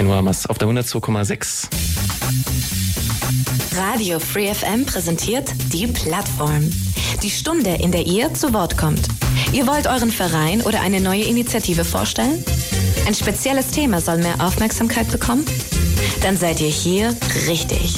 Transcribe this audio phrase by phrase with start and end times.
[0.00, 1.68] 16 Uhr was auf der 102,6.
[3.76, 6.70] Radio Free FM präsentiert die Plattform.
[7.22, 9.08] Die Stunde, in der ihr zu Wort kommt.
[9.52, 12.42] Ihr wollt euren Verein oder eine neue Initiative vorstellen?
[13.06, 15.44] Ein spezielles Thema soll mehr Aufmerksamkeit bekommen?
[16.22, 17.14] Dann seid ihr hier
[17.46, 17.94] richtig.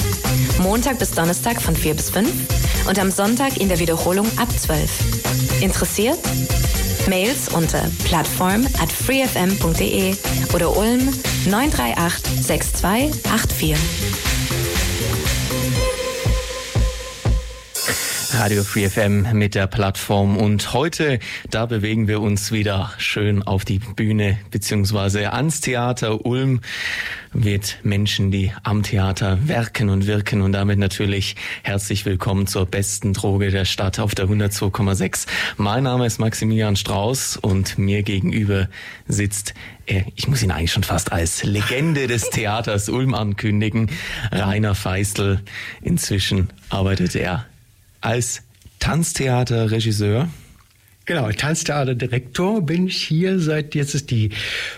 [0.59, 2.29] Montag bis Donnerstag von 4 bis 5
[2.89, 5.61] und am Sonntag in der Wiederholung ab 12.
[5.61, 6.19] Interessiert?
[7.07, 10.15] Mails unter plattform at freefm.de
[10.53, 11.09] oder Ulm
[11.45, 14.12] 938 6284.
[18.35, 21.19] Radio Free FM mit der Plattform und heute,
[21.49, 26.61] da bewegen wir uns wieder schön auf die Bühne beziehungsweise ans Theater Ulm
[27.33, 33.13] mit Menschen, die am Theater werken und wirken und damit natürlich herzlich willkommen zur besten
[33.13, 35.27] Droge der Stadt auf der 102,6.
[35.57, 38.67] Mein Name ist Maximilian Strauß und mir gegenüber
[39.07, 39.53] sitzt
[39.85, 43.89] er, ich muss ihn eigentlich schon fast als Legende des Theaters Ulm ankündigen,
[44.31, 45.41] Rainer Feistel.
[45.81, 47.45] Inzwischen arbeitet er
[48.03, 48.41] als
[48.79, 50.27] Tanztheaterregisseur.
[51.05, 54.29] Genau, Tanztheaterdirektor bin ich hier seit jetzt ist die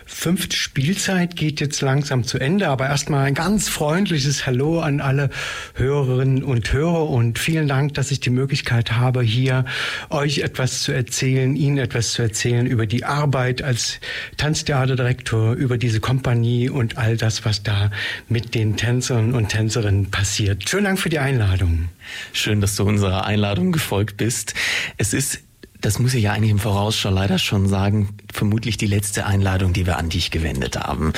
[0.07, 5.29] fünfte Spielzeit, geht jetzt langsam zu Ende, aber erstmal ein ganz freundliches Hallo an alle
[5.75, 9.65] Hörerinnen und Hörer und vielen Dank, dass ich die Möglichkeit habe, hier
[10.09, 13.99] euch etwas zu erzählen, Ihnen etwas zu erzählen über die Arbeit als
[14.37, 17.91] Tanztheaterdirektor, über diese Kompanie und all das, was da
[18.29, 20.67] mit den Tänzern und Tänzerinnen passiert.
[20.67, 21.89] Schönen Dank für die Einladung.
[22.33, 24.55] Schön, dass du unserer Einladung gefolgt bist.
[24.97, 25.41] Es ist
[25.85, 29.71] das muss ich ja eigentlich im Voraus schon leider schon sagen, vermutlich die letzte Einladung,
[29.71, 31.13] die wir an dich gewendet haben.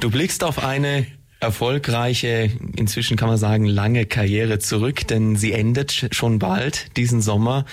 [0.00, 1.06] Du blickst auf eine
[1.40, 6.94] erfolgreiche, inzwischen kann man sagen, lange Karriere zurück, denn sie endet schon bald.
[6.98, 7.64] Diesen Sommer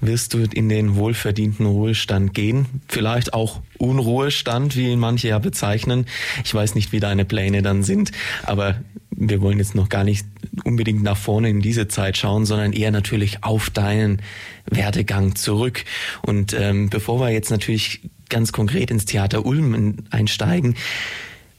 [0.00, 2.66] wirst du in den wohlverdienten Ruhestand gehen.
[2.88, 6.06] Vielleicht auch Unruhestand, wie ihn manche ja bezeichnen.
[6.44, 8.10] Ich weiß nicht, wie deine Pläne dann sind,
[8.42, 8.80] aber
[9.16, 10.26] wir wollen jetzt noch gar nicht
[10.64, 14.22] unbedingt nach vorne in diese Zeit schauen, sondern eher natürlich auf deinen
[14.66, 15.84] Werdegang zurück.
[16.22, 20.76] Und ähm, bevor wir jetzt natürlich ganz konkret ins Theater Ulm einsteigen,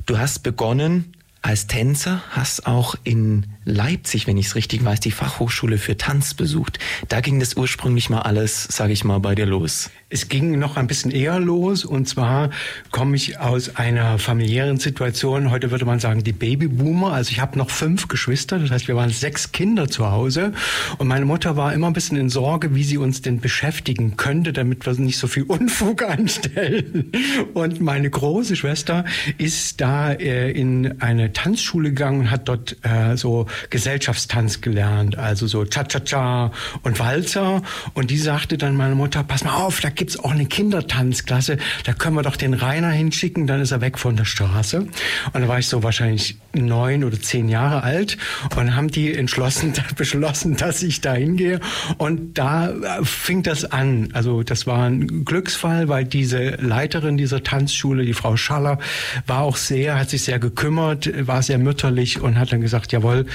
[0.06, 5.11] du hast begonnen als Tänzer, hast auch in Leipzig, wenn ich es richtig weiß, die
[5.11, 6.79] Fachhochschule für Tanz besucht.
[7.09, 9.89] Da ging das ursprünglich mal alles, sage ich mal, bei dir los.
[10.09, 12.50] Es ging noch ein bisschen eher los und zwar
[12.91, 17.57] komme ich aus einer familiären Situation, heute würde man sagen die Babyboomer, also ich habe
[17.57, 20.53] noch fünf Geschwister, das heißt wir waren sechs Kinder zu Hause
[20.97, 24.53] und meine Mutter war immer ein bisschen in Sorge, wie sie uns denn beschäftigen könnte,
[24.53, 27.11] damit wir nicht so viel Unfug anstellen.
[27.53, 29.03] Und meine große Schwester
[29.38, 35.47] ist da äh, in eine Tanzschule gegangen und hat dort äh, so Gesellschaftstanz gelernt, also
[35.47, 36.51] so Cha-Cha-Cha
[36.84, 37.62] und Walzer.
[37.94, 41.94] Und die sagte dann meine Mutter, pass mal auf, da gibt's auch eine Kindertanzklasse, da
[41.94, 44.79] können wir doch den Rainer hinschicken, dann ist er weg von der Straße.
[44.79, 48.18] Und da war ich so wahrscheinlich neun oder zehn Jahre alt
[48.56, 51.59] und haben die entschlossen, beschlossen, dass ich da hingehe.
[51.97, 54.09] Und da äh, fing das an.
[54.13, 58.79] Also das war ein Glücksfall, weil diese Leiterin dieser Tanzschule, die Frau Schaller,
[59.25, 63.25] war auch sehr, hat sich sehr gekümmert, war sehr mütterlich und hat dann gesagt, jawohl,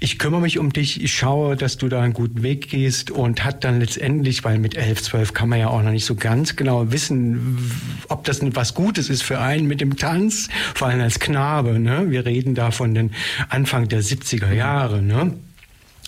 [0.00, 3.44] ich kümmere mich um dich, ich schaue, dass du da einen guten Weg gehst und
[3.44, 6.56] hat dann letztendlich, weil mit elf, zwölf kann man ja auch noch nicht so ganz
[6.56, 7.58] genau wissen,
[8.08, 11.78] ob das was Gutes ist für einen mit dem Tanz, vor allem als Knabe.
[11.78, 12.06] Ne?
[12.08, 13.10] Wir reden da von den
[13.48, 15.02] Anfang der 70er Jahre.
[15.02, 15.34] Ne?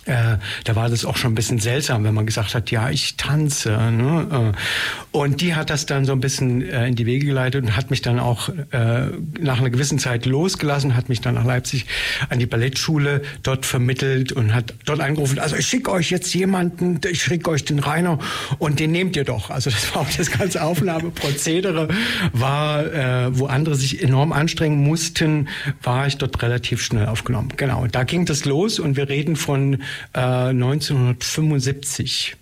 [0.06, 3.16] Äh, da war das auch schon ein bisschen seltsam, wenn man gesagt hat, ja, ich
[3.16, 3.70] tanze.
[3.70, 4.52] Ne?
[4.54, 7.76] Äh, und die hat das dann so ein bisschen äh, in die Wege geleitet und
[7.76, 9.06] hat mich dann auch äh,
[9.38, 11.86] nach einer gewissen Zeit losgelassen, hat mich dann nach Leipzig
[12.28, 17.00] an die Ballettschule dort vermittelt und hat dort angerufen, also ich schicke euch jetzt jemanden,
[17.10, 18.18] ich schicke euch den Rainer
[18.58, 19.50] und den nehmt ihr doch.
[19.50, 21.88] Also das war auch das ganze Aufnahmeprozedere,
[22.32, 25.48] war, äh, wo andere sich enorm anstrengen mussten,
[25.82, 27.50] war ich dort relativ schnell aufgenommen.
[27.56, 29.78] Genau, da ging das los und wir reden von
[30.12, 32.32] 1975.
[32.32, 32.36] Äh,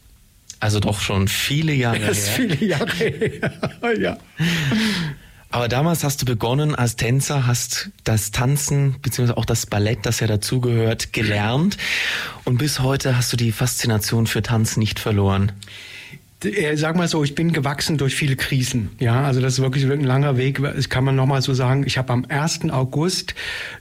[0.61, 2.37] also doch schon viele Jahre das ist her.
[2.37, 3.53] viele Jahre her,
[3.99, 4.19] ja.
[5.51, 10.21] Aber damals hast du begonnen als Tänzer, hast das Tanzen beziehungsweise auch das Ballett, das
[10.21, 11.77] ja dazugehört, gelernt.
[12.45, 15.53] Und bis heute hast du die Faszination für Tanz nicht verloren.
[16.45, 18.91] Äh, sag mal so, ich bin gewachsen durch viele Krisen.
[18.99, 20.61] Ja, also das ist wirklich ein langer Weg.
[20.63, 21.85] Das kann man nochmal so sagen.
[21.87, 22.71] Ich habe am 1.
[22.71, 23.35] August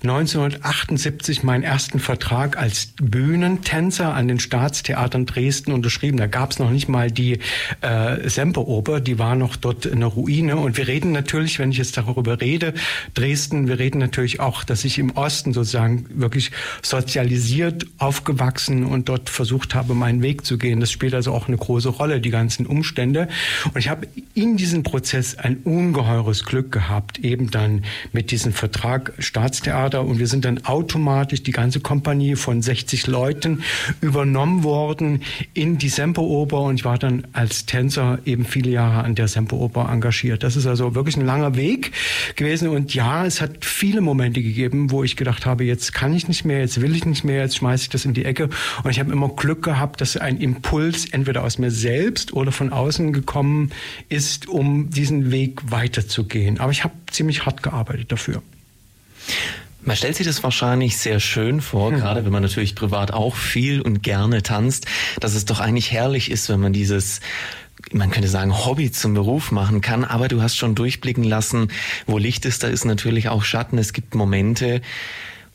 [0.03, 6.17] 1978 meinen ersten Vertrag als Bühnentänzer an den Staatstheatern Dresden unterschrieben.
[6.17, 7.39] Da gab es noch nicht mal die
[7.81, 10.57] äh, Semperoper, die war noch dort in der Ruine.
[10.57, 12.73] Und wir reden natürlich, wenn ich jetzt darüber rede,
[13.13, 19.29] Dresden, wir reden natürlich auch, dass ich im Osten sozusagen wirklich sozialisiert aufgewachsen und dort
[19.29, 20.79] versucht habe, meinen Weg zu gehen.
[20.79, 23.29] Das spielt also auch eine große Rolle, die ganze ganzen Umstände.
[23.73, 29.13] Und ich habe in diesem Prozess ein ungeheures Glück gehabt, eben dann mit diesem Vertrag
[29.19, 30.03] Staatstheater.
[30.03, 33.63] Und wir sind dann automatisch die ganze Kompanie von 60 Leuten
[34.01, 35.21] übernommen worden
[35.53, 36.59] in die Semperoper.
[36.61, 40.43] Und ich war dann als Tänzer eben viele Jahre an der Semperoper engagiert.
[40.43, 41.93] Das ist also wirklich ein langer Weg
[42.35, 42.67] gewesen.
[42.67, 46.43] Und ja, es hat viele Momente gegeben, wo ich gedacht habe, jetzt kann ich nicht
[46.43, 48.49] mehr, jetzt will ich nicht mehr, jetzt schmeiße ich das in die Ecke.
[48.83, 52.73] Und ich habe immer Glück gehabt, dass ein Impuls entweder aus mir selbst oder von
[52.73, 53.69] außen gekommen
[54.09, 56.59] ist, um diesen Weg weiterzugehen.
[56.59, 58.41] Aber ich habe ziemlich hart gearbeitet dafür.
[59.83, 63.81] Man stellt sich das wahrscheinlich sehr schön vor, gerade wenn man natürlich privat auch viel
[63.81, 64.85] und gerne tanzt,
[65.19, 67.19] dass es doch eigentlich herrlich ist, wenn man dieses
[67.91, 71.69] man könnte sagen, Hobby zum Beruf machen kann, aber du hast schon durchblicken lassen,
[72.05, 73.79] wo Licht ist, da ist natürlich auch Schatten.
[73.79, 74.81] Es gibt Momente,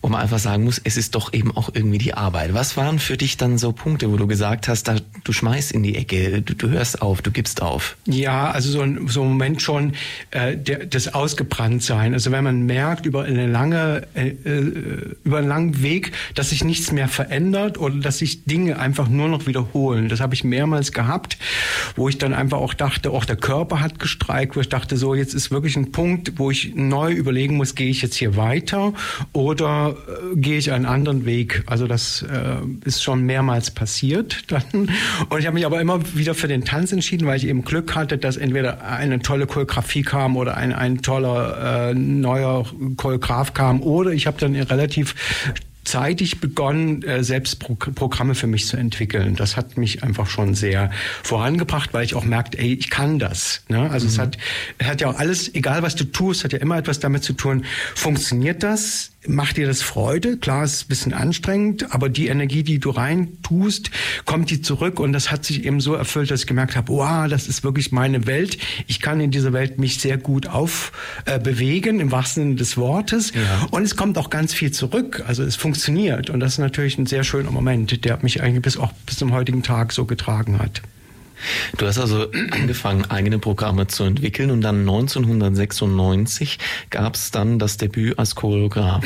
[0.02, 2.54] wo man einfach sagen muss, es ist doch eben auch irgendwie die Arbeit.
[2.54, 5.82] Was waren für dich dann so Punkte, wo du gesagt hast, da, du schmeißt in
[5.82, 7.96] die Ecke, du, du hörst auf, du gibst auf?
[8.06, 9.94] Ja, also so ein, so ein Moment schon
[10.30, 12.12] äh, der, das Ausgebranntsein.
[12.12, 16.62] Also wenn man merkt über eine lange, äh, äh, über einen langen Weg, dass sich
[16.62, 20.08] nichts mehr verändert oder dass sich Dinge einfach nur noch wiederholen.
[20.08, 21.38] Das habe ich mehrmals gehabt,
[21.96, 25.14] wo ich dann einfach auch dachte, auch der Körper hat gestreikt, wo ich dachte, so
[25.14, 28.92] jetzt ist wirklich ein Punkt, wo ich neu überlegen muss, gehe ich jetzt hier weiter
[29.32, 31.62] oder äh, gehe ich einen anderen Weg.
[31.66, 34.90] Also das äh, ist schon mehrmals passiert dann.
[35.28, 37.94] Und ich habe mich aber immer wieder für den Tanz entschieden, weil ich eben Glück
[37.94, 42.66] hatte, dass entweder eine tolle Choreografie kam oder ein, ein toller äh, neuer
[42.96, 45.14] Choreograf kam oder ich habe dann relativ
[45.86, 49.36] zeitig begonnen, äh, selbst Programme für mich zu entwickeln.
[49.36, 50.90] Das hat mich einfach schon sehr
[51.22, 53.62] vorangebracht, weil ich auch merkte, ey, ich kann das.
[53.68, 53.88] Ne?
[53.90, 54.12] Also mhm.
[54.12, 54.38] es hat,
[54.78, 57.32] es hat ja auch alles, egal was du tust, hat ja immer etwas damit zu
[57.32, 59.12] tun, funktioniert das?
[59.28, 60.36] Macht dir das Freude?
[60.36, 63.90] Klar, es ist ein bisschen anstrengend, aber die Energie, die du rein tust,
[64.24, 67.28] kommt die zurück und das hat sich eben so erfüllt, dass ich gemerkt habe, wow,
[67.28, 68.58] das ist wirklich meine Welt.
[68.86, 73.32] Ich kann in dieser Welt mich sehr gut aufbewegen, äh, im wahrsten Sinne des Wortes.
[73.34, 73.66] Ja.
[73.70, 75.24] Und es kommt auch ganz viel zurück.
[75.26, 78.76] Also es funktioniert und das ist natürlich ein sehr schöner Moment, der mich eigentlich bis
[78.76, 80.82] auch bis zum heutigen Tag so getragen hat.
[81.76, 86.58] Du hast also angefangen, eigene Programme zu entwickeln und dann 1996
[86.90, 89.04] gab es dann das Debüt als Choreograf.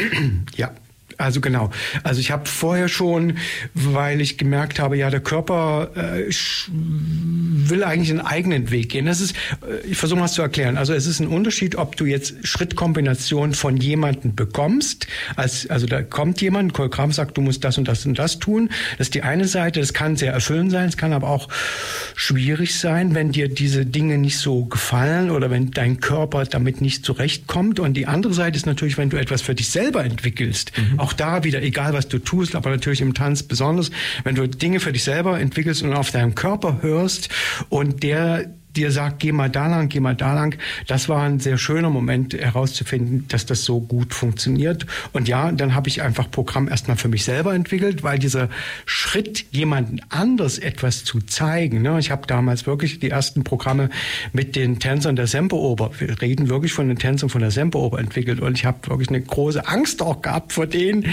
[0.57, 0.73] Ja.
[1.21, 1.71] Also genau.
[2.03, 3.37] Also ich habe vorher schon,
[3.75, 6.31] weil ich gemerkt habe, ja, der Körper äh,
[6.73, 9.07] will eigentlich einen eigenen Weg gehen.
[9.07, 10.77] Das ist, äh, ich versuche mal zu erklären.
[10.77, 15.07] Also es ist ein Unterschied, ob du jetzt Schrittkombinationen von jemandem bekommst,
[15.37, 18.71] als, also da kommt jemand, Choreograf sagt, du musst das und das und das tun.
[18.99, 19.81] Das ist die eine Seite.
[19.81, 20.89] Das kann sehr erfüllend sein.
[20.89, 21.49] Es kann aber auch
[22.15, 27.05] schwierig sein, wenn dir diese Dinge nicht so gefallen oder wenn dein Körper damit nicht
[27.05, 27.81] zurechtkommt.
[27.81, 30.73] Und die andere Seite ist natürlich, wenn du etwas für dich selber entwickelst.
[30.77, 31.01] Mhm.
[31.01, 33.91] Auch da wieder, egal was du tust, aber natürlich im Tanz besonders,
[34.25, 37.29] wenn du Dinge für dich selber entwickelst und auf deinem Körper hörst
[37.69, 38.51] und der
[38.81, 40.57] dir sagt, geh mal da lang, geh mal da lang.
[40.87, 44.87] Das war ein sehr schöner Moment herauszufinden, dass das so gut funktioniert.
[45.13, 48.49] Und ja, dann habe ich einfach Programm erstmal für mich selber entwickelt, weil dieser
[48.87, 53.91] Schritt, jemanden anders etwas zu zeigen, ne, ich habe damals wirklich die ersten Programme
[54.33, 58.41] mit den Tänzern der Semperoper, wir reden wirklich von den Tänzern von der Semperoper entwickelt
[58.41, 61.07] und ich habe wirklich eine große Angst auch gehabt vor denen,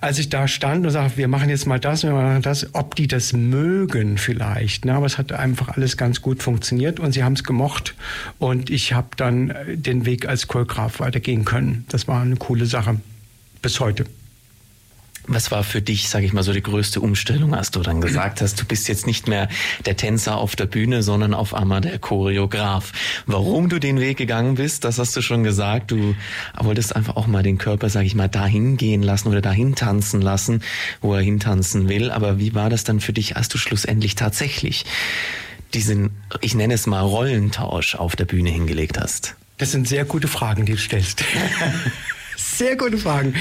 [0.00, 2.94] als ich da stand und sagte, wir machen jetzt mal das, wir machen das, ob
[2.94, 4.84] die das mögen vielleicht.
[4.84, 7.94] Ne, aber es hat einfach alles ganz gut funktioniert funktioniert und sie haben es gemocht.
[8.38, 11.84] Und ich habe dann äh, den Weg als Choreograf weitergehen können.
[11.88, 13.00] Das war eine coole Sache.
[13.62, 14.04] Bis heute.
[15.28, 18.40] Was war für dich, sage ich mal, so die größte Umstellung, als du dann gesagt
[18.40, 19.48] hast, du bist jetzt nicht mehr
[19.84, 22.92] der Tänzer auf der Bühne, sondern auf einmal der Choreograf.
[23.26, 25.90] Warum du den Weg gegangen bist, das hast du schon gesagt.
[25.90, 26.14] Du
[26.56, 30.20] wolltest einfach auch mal den Körper, sage ich mal, dahin gehen lassen oder dahin tanzen
[30.20, 30.62] lassen,
[31.00, 32.12] wo er hintanzen will.
[32.12, 34.84] Aber wie war das dann für dich, als du schlussendlich tatsächlich
[35.74, 39.34] diesen, ich nenne es mal, Rollentausch auf der Bühne hingelegt hast?
[39.58, 41.24] Das sind sehr gute Fragen, die du stellst.
[42.38, 43.34] Sehr gute Fragen.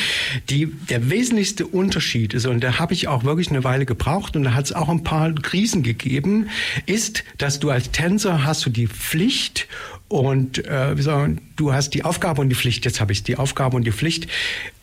[0.50, 4.44] Die, der wesentlichste Unterschied ist, und da habe ich auch wirklich eine Weile gebraucht und
[4.44, 6.50] da hat es auch ein paar Krisen gegeben,
[6.86, 9.68] ist, dass du als Tänzer hast du die Pflicht
[10.08, 13.38] und äh, wie sagen, du hast die Aufgabe und die Pflicht, jetzt habe ich die
[13.38, 14.28] Aufgabe und die Pflicht,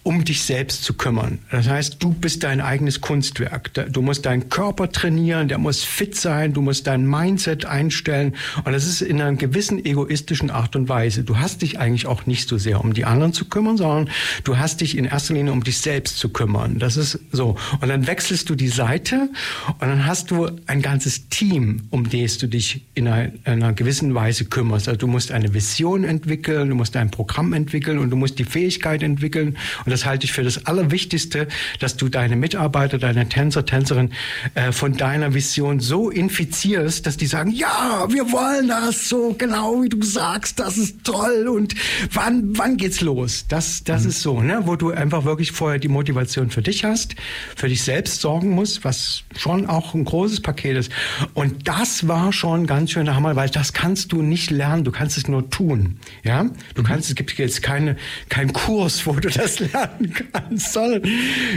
[0.04, 1.38] um dich selbst zu kümmern.
[1.50, 3.72] Das heißt, du bist dein eigenes Kunstwerk.
[3.92, 8.34] Du musst deinen Körper trainieren, der muss fit sein, du musst dein Mindset einstellen.
[8.64, 11.22] Und das ist in einer gewissen egoistischen Art und Weise.
[11.22, 14.10] Du hast dich eigentlich auch nicht so sehr um die anderen zu kümmern, sondern
[14.42, 16.80] du hast dich in erster Linie um dich selbst zu kümmern.
[16.80, 17.56] Das ist so.
[17.80, 19.30] Und dann wechselst du die Seite
[19.68, 24.14] und dann hast du ein ganzes Team, um das du dich in einer, einer gewissen
[24.14, 24.88] Weise kümmerst.
[24.88, 28.44] Also du musst eine Vision entwickeln, du musst ein Programm entwickeln und du musst die
[28.44, 29.56] Fähigkeit entwickeln.
[29.84, 31.46] Und das halte ich für das Allerwichtigste,
[31.78, 34.10] dass du deine Mitarbeiter, deine Tänzer, Tänzerin
[34.54, 39.82] äh, von deiner Vision so infizierst, dass die sagen, ja, wir wollen das so genau
[39.82, 41.74] wie du sagst, das ist toll und
[42.12, 43.44] wann wann geht's los?
[43.48, 44.08] Das das mhm.
[44.08, 47.14] ist so, ne, wo du einfach wirklich vorher die Motivation für dich hast,
[47.54, 50.92] für dich selbst sorgen musst, was schon auch ein großes Paket ist.
[51.34, 54.90] Und das war schon ganz schön der Hammer, weil das kannst du nicht lernen, du
[54.90, 56.44] kannst es nur tun, ja?
[56.74, 56.86] Du mhm.
[56.86, 57.96] kannst es gibt jetzt keine
[58.30, 61.02] kein Kurs, wo du das lernen kannst, sondern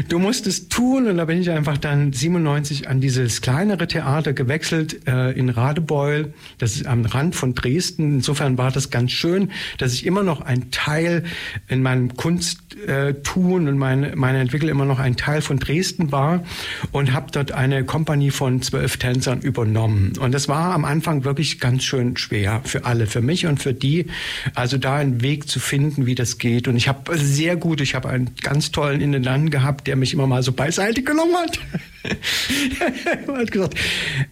[0.10, 4.34] du musst es tun und da bin ich einfach dann 97 an dieses kleinere Theater
[4.34, 8.16] gewechselt äh, in Radebeul, das ist am Rand von Dresden.
[8.16, 11.24] Insofern war das ganz schön, dass ich immer noch ein Teil
[11.68, 16.44] in meinem Kunsttun äh, und meine, meine Entwicklung immer noch ein Teil von Dresden war
[16.92, 20.14] und habe dort eine Kompanie von zwölf Tänzern übernommen.
[20.20, 23.74] Und das war am Anfang wirklich ganz schön schwer für alle, für mich und für
[23.74, 24.08] die.
[24.54, 26.68] Also da einen Weg zu finden, wie das geht.
[26.68, 30.28] Und ich habe sehr gut, ich habe einen ganz tollen Intendanten gehabt, der mich immer
[30.28, 31.60] mal so beiseite genommen hat.
[33.28, 33.76] er hat gesagt,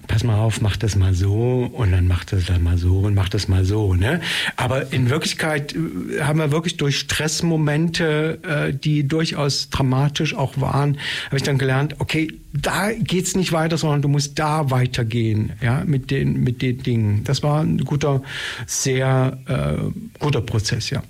[0.08, 3.16] pass mal auf, mach das mal so und dann mach das dann mal so und
[3.16, 3.94] mach das mal so.
[3.94, 4.22] Ne?
[4.56, 10.98] Aber in Wirklichkeit äh, haben wir wirklich durch Stressmomente, äh, die durchaus dramatisch auch waren,
[11.28, 15.84] habe ich dann gelernt, okay, da geht's nicht weiter, sondern du musst da weitergehen, ja,
[15.86, 17.24] mit den, mit den Dingen.
[17.24, 18.22] Das war ein guter,
[18.68, 21.02] sehr äh, guter Prozess, ja.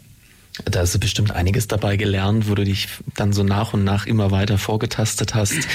[0.65, 4.05] Da hast du bestimmt einiges dabei gelernt, wo du dich dann so nach und nach
[4.05, 5.67] immer weiter vorgetastet hast.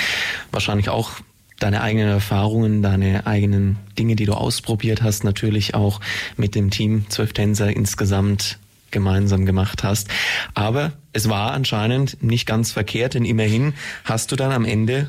[0.53, 1.13] Wahrscheinlich auch
[1.59, 6.01] deine eigenen Erfahrungen, deine eigenen Dinge, die du ausprobiert hast, natürlich auch
[6.37, 8.59] mit dem Team Zwölf Tänzer insgesamt
[8.91, 10.09] gemeinsam gemacht hast.
[10.55, 15.09] Aber es war anscheinend nicht ganz verkehrt, denn immerhin hast du dann am Ende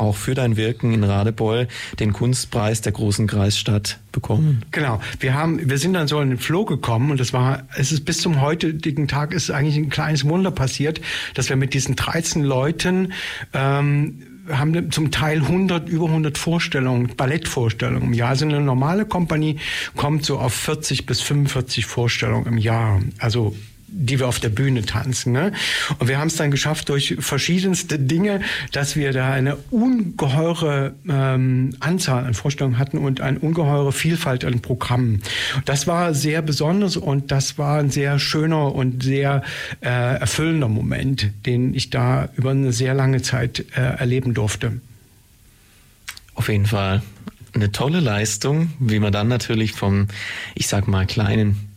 [0.00, 4.64] auch für dein Wirken in Radebeul den Kunstpreis der großen Kreisstadt bekommen.
[4.70, 5.00] Genau.
[5.20, 8.04] Wir haben, wir sind dann so in den Flow gekommen und es war, es ist
[8.04, 11.00] bis zum heutigen Tag ist eigentlich ein kleines Wunder passiert,
[11.34, 13.12] dass wir mit diesen 13 Leuten
[13.52, 18.30] ähm, haben zum Teil 100, über 100 Vorstellungen, Ballettvorstellungen im Jahr.
[18.30, 19.58] Also eine normale Kompanie
[19.96, 23.00] kommt so auf 40 bis 45 Vorstellungen im Jahr.
[23.18, 23.54] Also
[23.92, 25.32] die wir auf der Bühne tanzen.
[25.32, 25.52] Ne?
[25.98, 28.40] Und wir haben es dann geschafft durch verschiedenste Dinge,
[28.72, 34.60] dass wir da eine ungeheure ähm, Anzahl an Vorstellungen hatten und eine ungeheure Vielfalt an
[34.60, 35.22] Programmen.
[35.64, 39.42] Das war sehr besonders und das war ein sehr schöner und sehr
[39.80, 44.80] äh, erfüllender Moment, den ich da über eine sehr lange Zeit äh, erleben durfte.
[46.34, 47.02] Auf jeden Fall
[47.52, 50.06] eine tolle Leistung, wie man dann natürlich vom,
[50.54, 51.69] ich sag mal, kleinen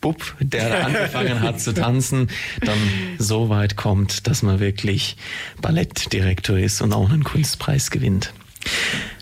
[0.00, 2.28] Bub, der angefangen hat zu tanzen,
[2.60, 2.78] dann
[3.18, 5.16] so weit kommt, dass man wirklich
[5.60, 8.32] Ballettdirektor ist und auch einen Kunstpreis gewinnt.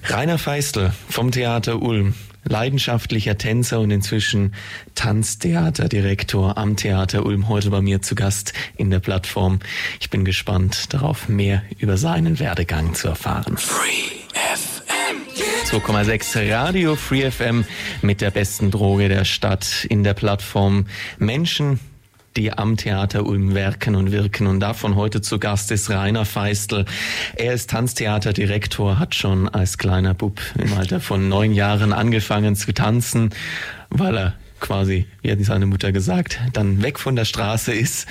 [0.05, 2.15] Rainer Feistel vom Theater Ulm,
[2.45, 4.55] leidenschaftlicher Tänzer und inzwischen
[4.95, 9.61] Tanztheaterdirektor am Theater Ulm, heute bei mir zu Gast in der Plattform.
[10.01, 13.57] Ich bin gespannt darauf, mehr über seinen Werdegang zu erfahren.
[13.57, 14.74] Free F
[15.65, 17.65] 2,6 Radio Free FM
[18.03, 20.87] mit der besten Droge der Stadt in der Plattform
[21.19, 21.81] Menschen,
[22.37, 24.47] die am Theater Ulm werken und wirken.
[24.47, 26.85] Und davon heute zu Gast ist Rainer Feistel.
[27.35, 32.75] Er ist Tanztheaterdirektor, hat schon als kleiner Bub im Alter von neun Jahren angefangen zu
[32.75, 33.31] tanzen,
[33.89, 38.09] weil er quasi, wie hat seine Mutter gesagt, dann weg von der Straße ist.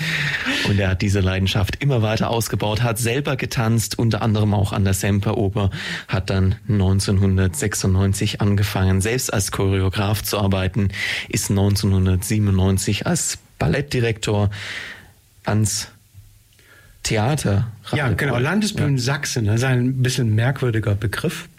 [0.69, 4.83] Und er hat diese Leidenschaft immer weiter ausgebaut, hat selber getanzt, unter anderem auch an
[4.83, 5.71] der Semperoper,
[6.07, 10.89] hat dann 1996 angefangen, selbst als Choreograf zu arbeiten,
[11.27, 14.51] ist 1997 als Ballettdirektor
[15.45, 15.87] ans
[17.01, 17.71] Theater.
[17.93, 19.01] Ja, genau, Landesbühnen ja.
[19.03, 21.49] Sachsen, das ist ein bisschen merkwürdiger Begriff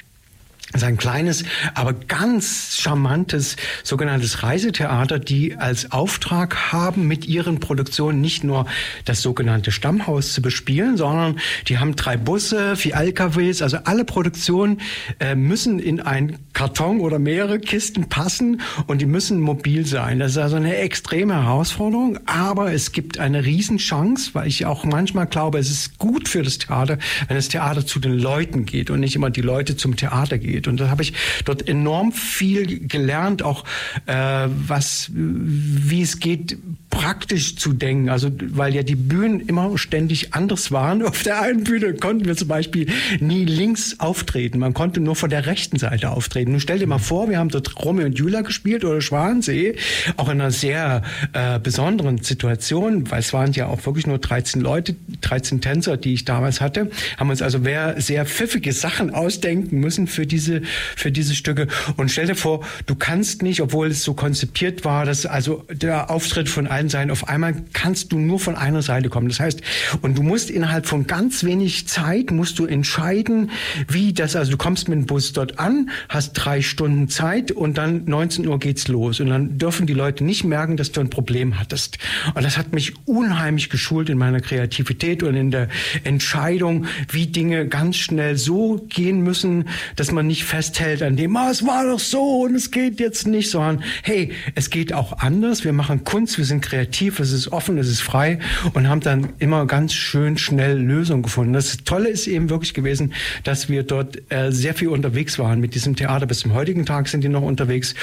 [0.73, 1.44] ist ein kleines,
[1.75, 8.66] aber ganz charmantes sogenanntes Reisetheater, die als Auftrag haben, mit ihren Produktionen nicht nur
[9.04, 14.80] das sogenannte Stammhaus zu bespielen, sondern die haben drei Busse, vier LKWs, also alle Produktionen
[15.21, 20.18] äh, müssen in ein Karton oder mehrere Kisten passen und die müssen mobil sein.
[20.18, 25.26] Das ist also eine extreme Herausforderung, aber es gibt eine Riesenchance, weil ich auch manchmal
[25.26, 29.00] glaube, es ist gut für das Theater, wenn das Theater zu den Leuten geht und
[29.00, 30.68] nicht immer die Leute zum Theater geht geht.
[30.68, 31.12] Und da habe ich
[31.44, 33.64] dort enorm viel gelernt, auch
[34.06, 36.58] äh, was, wie es geht,
[36.94, 38.08] praktisch zu denken.
[38.08, 41.02] Also, weil ja die Bühnen immer ständig anders waren.
[41.02, 42.86] Auf der einen Bühne konnten wir zum Beispiel
[43.20, 44.58] nie links auftreten.
[44.58, 46.52] Man konnte nur von der rechten Seite auftreten.
[46.52, 49.76] Nun stell dir mal vor, wir haben dort Romeo und Julia gespielt oder Schwansee,
[50.16, 54.60] auch in einer sehr äh, besonderen Situation, weil es waren ja auch wirklich nur 13
[54.60, 57.60] Leute, 13 Tänzer, die ich damals hatte, haben uns also
[57.96, 60.62] sehr pfiffige Sachen ausdenken müssen für diese,
[60.96, 61.66] für diese Stücke.
[61.96, 66.10] Und stell dir vor, du kannst nicht, obwohl es so konzipiert war, dass also der
[66.10, 69.28] Auftritt von allen Seiten, auf einmal kannst du nur von einer Seite kommen.
[69.28, 69.62] Das heißt,
[70.02, 73.50] und du musst innerhalb von ganz wenig Zeit, musst du entscheiden,
[73.88, 77.78] wie das, also du kommst mit dem Bus dort an, hast drei Stunden Zeit und
[77.78, 79.20] dann 19 Uhr geht's los.
[79.20, 81.98] Und dann dürfen die Leute nicht merken, dass du ein Problem hattest.
[82.34, 85.68] Und das hat mich unheimlich geschult in meiner Kreativität und in der
[86.04, 91.50] Entscheidung, wie Dinge ganz schnell so gehen müssen, dass man nicht festhält an dem, ah,
[91.50, 95.64] es war doch so und es geht jetzt nicht, sondern hey, es geht auch anders.
[95.64, 98.38] Wir machen Kunst, wir sind kreativ, es ist offen, es ist frei
[98.73, 101.52] und haben dann immer ganz schön schnell Lösungen gefunden.
[101.52, 103.12] Das Tolle ist eben wirklich gewesen,
[103.43, 106.26] dass wir dort äh, sehr viel unterwegs waren mit diesem Theater.
[106.26, 107.95] Bis zum heutigen Tag sind die noch unterwegs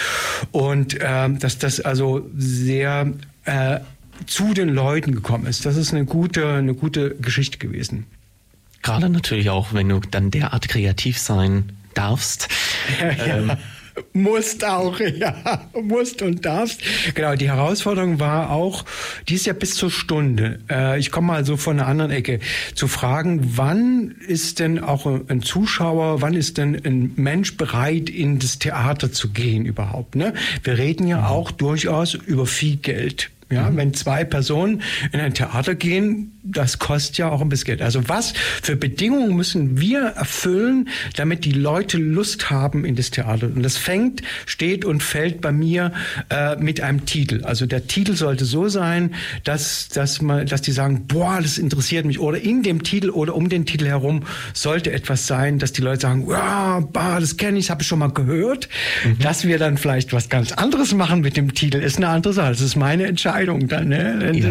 [0.52, 3.12] und äh, dass das also sehr
[3.46, 3.80] äh,
[4.26, 5.66] zu den Leuten gekommen ist.
[5.66, 8.06] Das ist eine gute, eine gute Geschichte gewesen.
[8.82, 12.48] Gerade natürlich auch, wenn du dann derart kreativ sein darfst.
[13.00, 13.38] Ja, ja.
[13.38, 13.52] Ähm,
[14.14, 16.82] musst auch, ja, musst und darfst.
[17.14, 18.86] Genau, die Herausforderung war auch,
[19.28, 20.60] die ist ja bis zur Stunde.
[20.70, 22.40] Äh, ich komme mal so von einer anderen Ecke,
[22.76, 28.40] zu fragen, wann ist denn auch ein Zuschauer, wann ist denn ein Mensch bereit, in
[28.40, 30.16] das Theater zu gehen überhaupt?
[30.16, 30.34] Ne?
[30.64, 33.32] Wir reden ja auch durchaus über viel Geld.
[33.52, 33.78] Ja, mhm.
[33.78, 34.82] wenn zwei Personen
[35.12, 37.82] in ein Theater gehen, das kostet ja auch ein bisschen Geld.
[37.82, 43.48] Also was für Bedingungen müssen wir erfüllen, damit die Leute Lust haben in das Theater?
[43.48, 45.94] Und das fängt, steht und fällt bei mir
[46.30, 47.44] äh, mit einem Titel.
[47.44, 52.06] Also der Titel sollte so sein, dass, dass, man, dass die sagen, boah, das interessiert
[52.06, 52.20] mich.
[52.20, 56.02] Oder in dem Titel oder um den Titel herum sollte etwas sein, dass die Leute
[56.02, 58.68] sagen, ja, bah, das kenne ich, das habe ich schon mal gehört.
[59.06, 59.20] Mhm.
[59.20, 62.50] Dass wir dann vielleicht was ganz anderes machen mit dem Titel, ist eine andere Sache.
[62.50, 63.90] Das ist meine Entscheidung dann.
[63.90, 64.32] Ne?
[64.34, 64.50] Ja.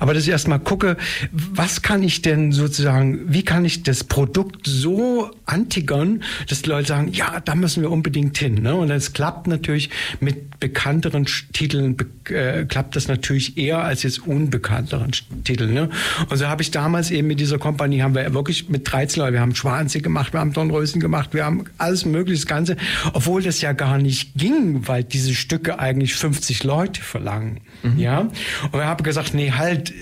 [0.00, 0.96] Aber dass ich erstmal gucke,
[1.32, 6.88] was kann ich denn sozusagen, wie kann ich das Produkt so antigern, dass die Leute
[6.88, 8.62] sagen, ja, da müssen wir unbedingt hin.
[8.62, 8.74] Ne?
[8.74, 9.90] Und es klappt natürlich
[10.20, 11.96] mit bekannteren Titeln,
[12.28, 15.12] äh, klappt das natürlich eher als jetzt unbekannteren
[15.44, 15.74] Titeln.
[15.74, 15.90] Ne?
[16.28, 19.34] Und so habe ich damals eben mit dieser Kompanie, haben wir wirklich mit 13 Leuten,
[19.34, 22.76] wir haben Schwanze gemacht, wir haben Dornrösen gemacht, wir haben alles mögliche, das Ganze,
[23.12, 27.60] obwohl das ja gar nicht ging, weil diese Stücke eigentlich 50 Leute verlangen.
[27.82, 27.98] Mhm.
[27.98, 28.20] Ja?
[28.20, 29.92] Und wir haben gesagt, nee, halt,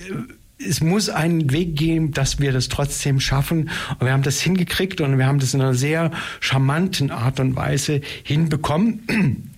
[0.57, 3.69] es muss einen Weg geben, dass wir das trotzdem schaffen.
[3.99, 7.55] Und wir haben das hingekriegt und wir haben das in einer sehr charmanten Art und
[7.55, 9.51] Weise hinbekommen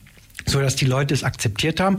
[0.48, 1.98] so dass die Leute es akzeptiert haben.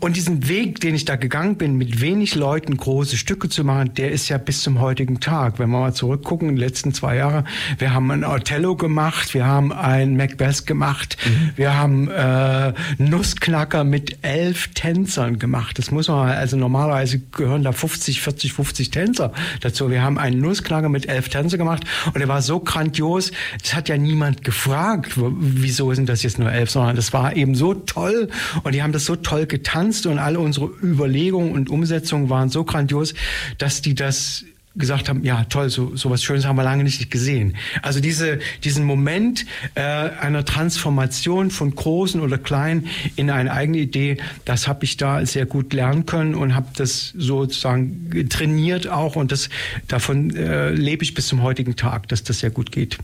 [0.00, 3.94] Und diesen Weg, den ich da gegangen bin, mit wenig Leuten große Stücke zu machen,
[3.94, 5.58] der ist ja bis zum heutigen Tag.
[5.58, 7.46] Wenn wir mal zurückgucken, in den letzten zwei Jahren,
[7.78, 11.50] wir haben ein Othello gemacht, wir haben ein Macbeth gemacht, mhm.
[11.56, 15.78] wir haben äh, Nussknacker mit elf Tänzern gemacht.
[15.78, 19.90] Das muss man, also normalerweise gehören da 50, 40, 50 Tänzer dazu.
[19.90, 23.32] Wir haben einen Nussknacker mit elf Tänzer gemacht und der war so grandios,
[23.62, 27.54] das hat ja niemand gefragt, wieso sind das jetzt nur elf, sondern das war eben
[27.54, 28.28] so toll
[28.62, 32.64] und die haben das so toll getanzt und alle unsere Überlegungen und Umsetzungen waren so
[32.64, 33.14] grandios,
[33.58, 34.44] dass die das
[34.76, 37.56] gesagt haben, ja toll, so, so was Schönes haben wir lange nicht gesehen.
[37.82, 44.18] Also diese, diesen Moment äh, einer Transformation von großen oder kleinen in eine eigene Idee,
[44.44, 49.32] das habe ich da sehr gut lernen können und habe das sozusagen trainiert auch und
[49.32, 49.48] das
[49.88, 52.98] davon äh, lebe ich bis zum heutigen Tag, dass das sehr gut geht.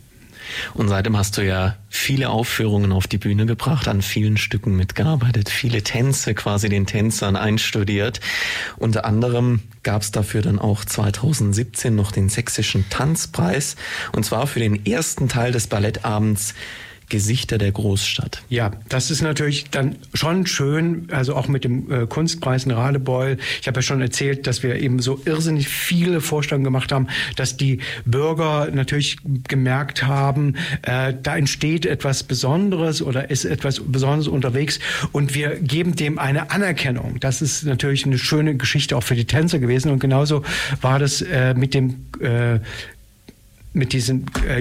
[0.74, 5.48] Und seitdem hast du ja viele Aufführungen auf die Bühne gebracht, an vielen Stücken mitgearbeitet,
[5.48, 8.20] viele Tänze quasi den Tänzern einstudiert.
[8.76, 13.76] Unter anderem gab es dafür dann auch 2017 noch den Sächsischen Tanzpreis
[14.12, 16.54] und zwar für den ersten Teil des Ballettabends
[17.12, 18.42] Gesichter der Großstadt.
[18.48, 23.36] Ja, das ist natürlich dann schon schön, also auch mit dem äh, Kunstpreis in Radebeul.
[23.60, 27.58] Ich habe ja schon erzählt, dass wir eben so irrsinnig viele Vorstellungen gemacht haben, dass
[27.58, 34.80] die Bürger natürlich gemerkt haben, äh, da entsteht etwas Besonderes oder ist etwas Besonderes unterwegs
[35.12, 37.20] und wir geben dem eine Anerkennung.
[37.20, 40.44] Das ist natürlich eine schöne Geschichte auch für die Tänzer gewesen und genauso
[40.80, 42.60] war das äh, mit dem äh,
[43.72, 44.58] mit diesem äh,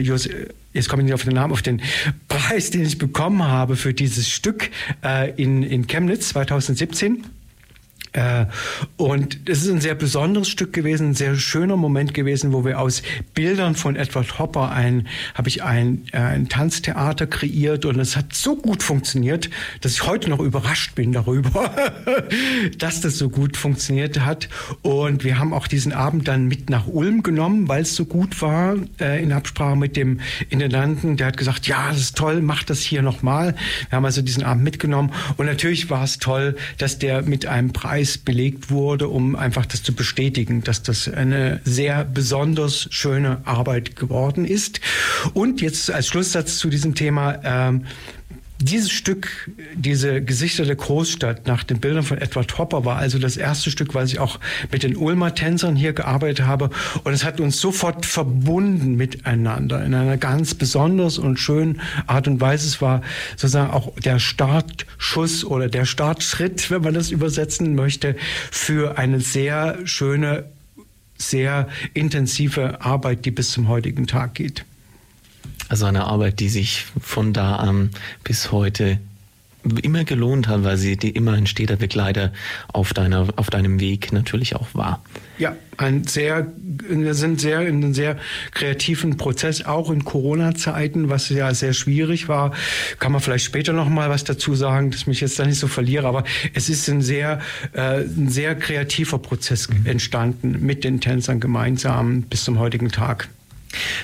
[0.74, 1.82] jetzt komme ich nicht auf den Namen, auf den
[2.28, 4.69] Preis, den ich bekommen habe für dieses Stück
[5.04, 7.40] äh, in, in Chemnitz 2017 Äh,
[8.97, 12.80] und es ist ein sehr besonderes Stück gewesen, ein sehr schöner Moment gewesen, wo wir
[12.80, 18.17] aus Bildern von Edward Hopper ein, habe ich ein, äh, ein Tanztheater kreiert und es
[18.17, 21.74] hat so gut funktioniert, dass ich heute noch überrascht bin darüber,
[22.78, 24.50] dass das so gut funktioniert hat.
[24.82, 28.41] Und wir haben auch diesen Abend dann mit nach Ulm genommen, weil es so gut
[28.41, 30.19] war, äh, in Absprache mit dem
[30.50, 31.15] Intendanten.
[31.15, 33.56] Der hat gesagt, ja, das ist toll, mach das hier nochmal.
[33.89, 37.71] Wir haben also diesen Abend mitgenommen und natürlich war es toll, dass der mit einem
[37.71, 43.41] Preis Preis belegt wurde, um einfach das zu bestätigen, dass das eine sehr besonders schöne
[43.45, 44.81] Arbeit geworden ist.
[45.35, 47.85] Und jetzt als Schlusssatz zu diesem Thema, ähm,
[48.62, 53.38] dieses Stück, diese Gesichter der Großstadt nach den Bildern von Edward Hopper war also das
[53.38, 54.39] erste Stück, was ich auch
[54.71, 56.69] mit den Ulmer Tänzern hier gearbeitet habe.
[57.04, 62.39] Und es hat uns sofort verbunden miteinander in einer ganz besonders und schönen Art und
[62.39, 62.67] Weise.
[62.67, 68.15] Es war sozusagen auch der Startschuss oder der Startschritt, wenn man das übersetzen möchte,
[68.52, 70.45] für eine sehr schöne,
[71.17, 74.65] sehr intensive Arbeit, die bis zum heutigen Tag geht.
[75.71, 77.91] Also eine Arbeit, die sich von da an
[78.25, 78.99] bis heute
[79.81, 82.34] immer gelohnt hat, weil sie die immer ein steter Begleiter
[82.73, 85.01] auf deiner auf deinem Weg natürlich auch war.
[85.38, 88.17] Ja, ein sehr wir sind sehr in einem sehr
[88.53, 92.51] kreativen Prozess auch in Corona Zeiten, was ja sehr schwierig war.
[92.99, 95.60] Kann man vielleicht später noch mal was dazu sagen, dass ich mich jetzt da nicht
[95.60, 97.39] so verliere, aber es ist ein sehr
[97.71, 99.86] äh, ein sehr kreativer Prozess mhm.
[99.86, 103.29] entstanden mit den Tänzern gemeinsam bis zum heutigen Tag.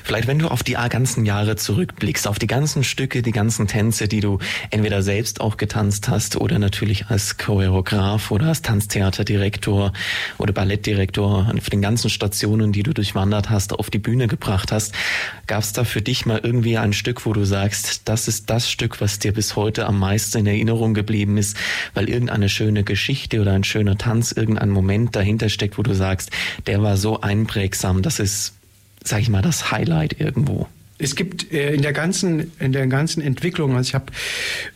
[0.04, 4.08] Vielleicht, wenn du auf die ganzen Jahre zurückblickst, auf die ganzen Stücke, die ganzen Tänze,
[4.08, 9.94] die du entweder selbst auch getanzt hast oder natürlich als Choreograf oder als Tanztheaterdirektor
[10.38, 14.94] oder Ballettdirektor auf den ganzen Stationen, die du durchwandert hast, auf die Bühne gebracht hast,
[15.48, 18.70] gab es da für dich mal irgendwie ein Stück, wo du sagst, das ist das
[18.70, 21.58] Stück, was dir bis heute am meisten in Erinnerung geblieben ist,
[21.94, 26.32] weil irgendeine schöne Geschichte oder ein schöner Tanz, irgendein Moment dahinter steckt, wo du sagst,
[26.66, 28.57] der war so einprägsam, das ist
[29.08, 30.68] sage ich mal, das Highlight irgendwo.
[31.00, 34.12] Es gibt äh, in der ganzen in der ganzen Entwicklung, also ich habe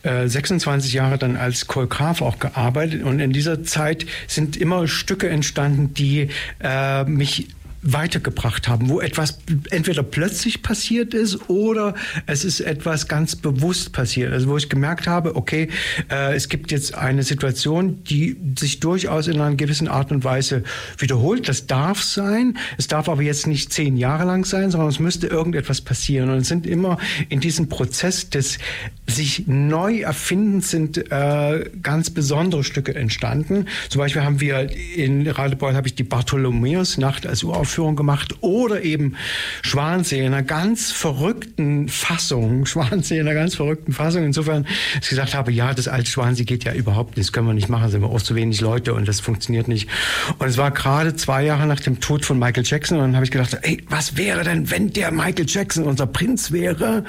[0.02, 5.28] äh, 26 Jahre dann als Choreograf auch gearbeitet und in dieser Zeit sind immer Stücke
[5.28, 6.28] entstanden, die
[6.62, 7.48] äh, mich
[7.82, 9.38] weitergebracht haben, wo etwas
[9.70, 11.94] entweder plötzlich passiert ist oder
[12.26, 14.32] es ist etwas ganz bewusst passiert.
[14.32, 15.68] Also wo ich gemerkt habe, okay,
[16.08, 20.62] äh, es gibt jetzt eine Situation, die sich durchaus in einer gewissen Art und Weise
[20.98, 21.48] wiederholt.
[21.48, 22.56] Das darf sein.
[22.78, 26.30] Es darf aber jetzt nicht zehn Jahre lang sein, sondern es müsste irgendetwas passieren.
[26.30, 28.58] Und es sind immer in diesem Prozess des
[29.12, 33.66] sich neu erfindens sind äh, ganz besondere Stücke entstanden.
[33.88, 38.82] Zum Beispiel haben wir in Radebeul habe ich die Bartholomäusnacht als Uraufführung Uraufführung gemacht oder
[38.82, 39.16] eben
[39.62, 42.66] Schwansee in einer ganz verrückten Fassung.
[42.72, 44.24] Schwansee in einer ganz verrückten Fassung.
[44.24, 47.46] Insofern, dass ich gesagt habe, ja, das alte Schwansee geht ja überhaupt nicht, das können
[47.46, 49.88] wir nicht machen, sind wir auch zu wenig Leute und das funktioniert nicht.
[50.38, 53.24] Und es war gerade zwei Jahre nach dem Tod von Michael Jackson und dann habe
[53.24, 57.04] ich gedacht, ey, was wäre denn, wenn der Michael Jackson unser Prinz wäre?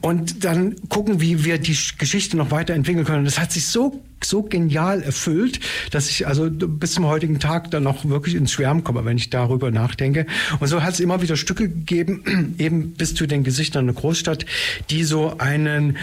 [0.00, 3.24] Und dann gucken, wie wir die Geschichte noch weiterentwickeln können.
[3.24, 5.60] Das hat sich so so genial erfüllt,
[5.90, 9.30] dass ich also bis zum heutigen Tag dann noch wirklich ins Schwärmen komme, wenn ich
[9.30, 10.26] darüber nachdenke.
[10.60, 14.46] Und so hat es immer wieder Stücke gegeben, eben bis zu den Gesichtern einer Großstadt,
[14.90, 15.96] die so einen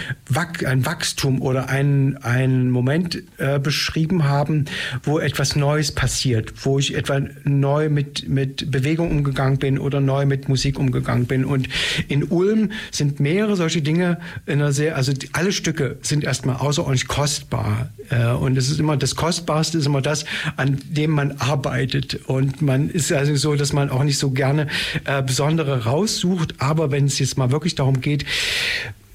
[0.66, 4.66] ein Wachstum oder einen, einen Moment äh, beschrieben haben,
[5.04, 10.26] wo etwas Neues passiert, wo ich etwa neu mit, mit Bewegung umgegangen bin oder neu
[10.26, 11.46] mit Musik umgegangen bin.
[11.46, 11.70] Und
[12.08, 17.08] in Ulm sind mehrere solche Dinge in einer sehr, also alle Stücke sind erstmal außerordentlich
[17.08, 20.26] kostbar und es ist immer das Kostbarste ist immer das,
[20.58, 22.20] an dem man arbeitet.
[22.28, 24.68] Und man ist also so, dass man auch nicht so gerne
[25.06, 26.56] äh, besondere raussucht.
[26.60, 28.26] Aber wenn es jetzt mal wirklich darum geht,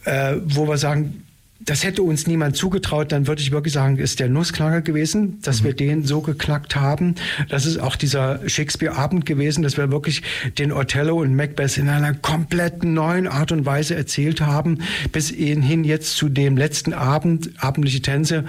[0.04, 1.25] äh, wo wir sagen,
[1.66, 5.60] das hätte uns niemand zugetraut, dann würde ich wirklich sagen, ist der Nussknacker gewesen, dass
[5.60, 5.64] mhm.
[5.66, 7.16] wir den so geknackt haben.
[7.48, 10.22] Das ist auch dieser Shakespeare-Abend gewesen, dass wir wirklich
[10.58, 14.78] den Othello und Macbeth in einer komplett neuen Art und Weise erzählt haben,
[15.10, 18.44] bis hin jetzt zu dem letzten Abend, abendliche Tänze,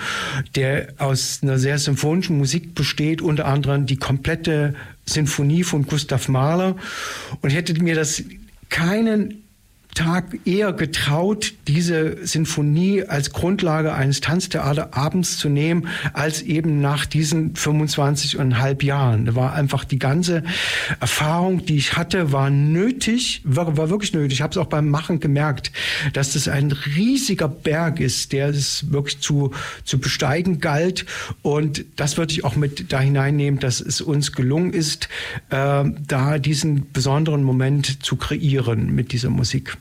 [0.56, 4.76] der aus einer sehr symphonischen Musik besteht, unter anderem die komplette
[5.06, 6.76] Sinfonie von Gustav Mahler.
[7.42, 8.24] Und hätte mir das
[8.70, 9.47] keinen
[9.98, 17.56] Tag eher getraut, diese Sinfonie als Grundlage eines Tanztheaterabends zu nehmen, als eben nach diesen
[17.56, 19.26] 25,5 Jahren.
[19.26, 20.44] Da war einfach die ganze
[21.00, 24.34] Erfahrung, die ich hatte, war nötig, war, war wirklich nötig.
[24.34, 25.72] Ich habe es auch beim Machen gemerkt,
[26.14, 29.50] dass das ein riesiger Berg ist, der es wirklich zu,
[29.84, 31.08] zu besteigen galt.
[31.42, 35.10] Und das würde ich auch mit da hineinnehmen, dass es uns gelungen ist,
[35.50, 39.76] äh, da diesen besonderen Moment zu kreieren mit dieser Musik.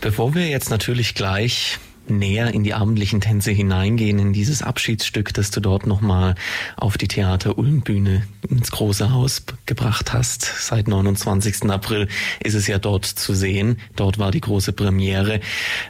[0.00, 5.50] Bevor wir jetzt natürlich gleich näher in die abendlichen Tänze hineingehen, in dieses Abschiedsstück, das
[5.50, 6.34] du dort nochmal
[6.76, 10.44] auf die Theater Ulm Bühne ins große Haus gebracht hast.
[10.44, 11.64] Seit 29.
[11.70, 12.08] April
[12.42, 13.78] ist es ja dort zu sehen.
[13.96, 15.40] Dort war die große Premiere.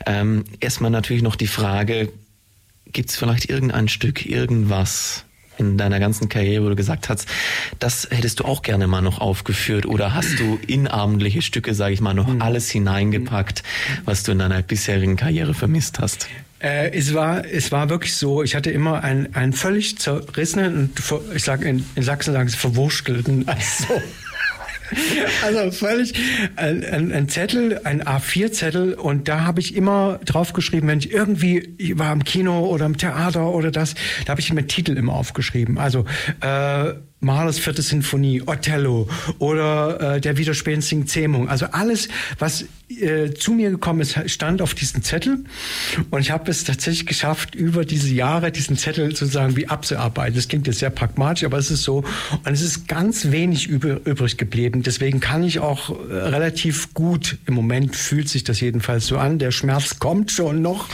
[0.07, 2.12] Ähm, erstmal natürlich noch die Frage,
[2.87, 5.25] gibt es vielleicht irgendein Stück, irgendwas,
[5.58, 7.26] in deiner ganzen Karriere, wo du gesagt hast,
[7.78, 11.94] das hättest du auch gerne mal noch aufgeführt oder hast du in abendliche Stücke, sage
[11.94, 12.42] ich mal, noch mhm.
[12.42, 13.62] alles hineingepackt,
[14.04, 16.28] was du in deiner bisherigen Karriere vermisst hast?
[16.58, 18.42] Äh, es war es war wirklich so.
[18.42, 20.92] Ich hatte immer einen, einen völlig zerrissenen und
[21.34, 23.46] ich sage in, in Sachsen sagen sie verwurstelten.
[23.56, 24.00] Also
[25.44, 26.14] also völlig
[26.57, 31.75] ein, ein, ein Zettel, ein A4-Zettel und da habe ich immer draufgeschrieben, wenn ich irgendwie
[31.79, 33.94] ich war im Kino oder im Theater oder das,
[34.25, 35.79] da habe ich mir Titel immer aufgeschrieben.
[35.79, 36.05] Also
[36.40, 36.94] äh,
[37.26, 39.08] Mahlers vierte Sinfonie, Othello
[39.38, 41.48] oder äh, der widerspenstigen Zähmung.
[41.48, 42.08] Also alles,
[42.38, 45.44] was äh, zu mir gekommen ist, stand auf diesem Zettel.
[46.10, 50.36] Und ich habe es tatsächlich geschafft, über diese Jahre diesen Zettel sozusagen wie abzuarbeiten.
[50.36, 52.04] Das klingt jetzt sehr pragmatisch, aber es ist so.
[52.44, 54.84] Und es ist ganz wenig übrig geblieben.
[54.84, 59.40] Deswegen kann ich auch äh, relativ gut, im Moment fühlt sich das jedenfalls so an,
[59.40, 60.88] der Schmerz kommt schon noch,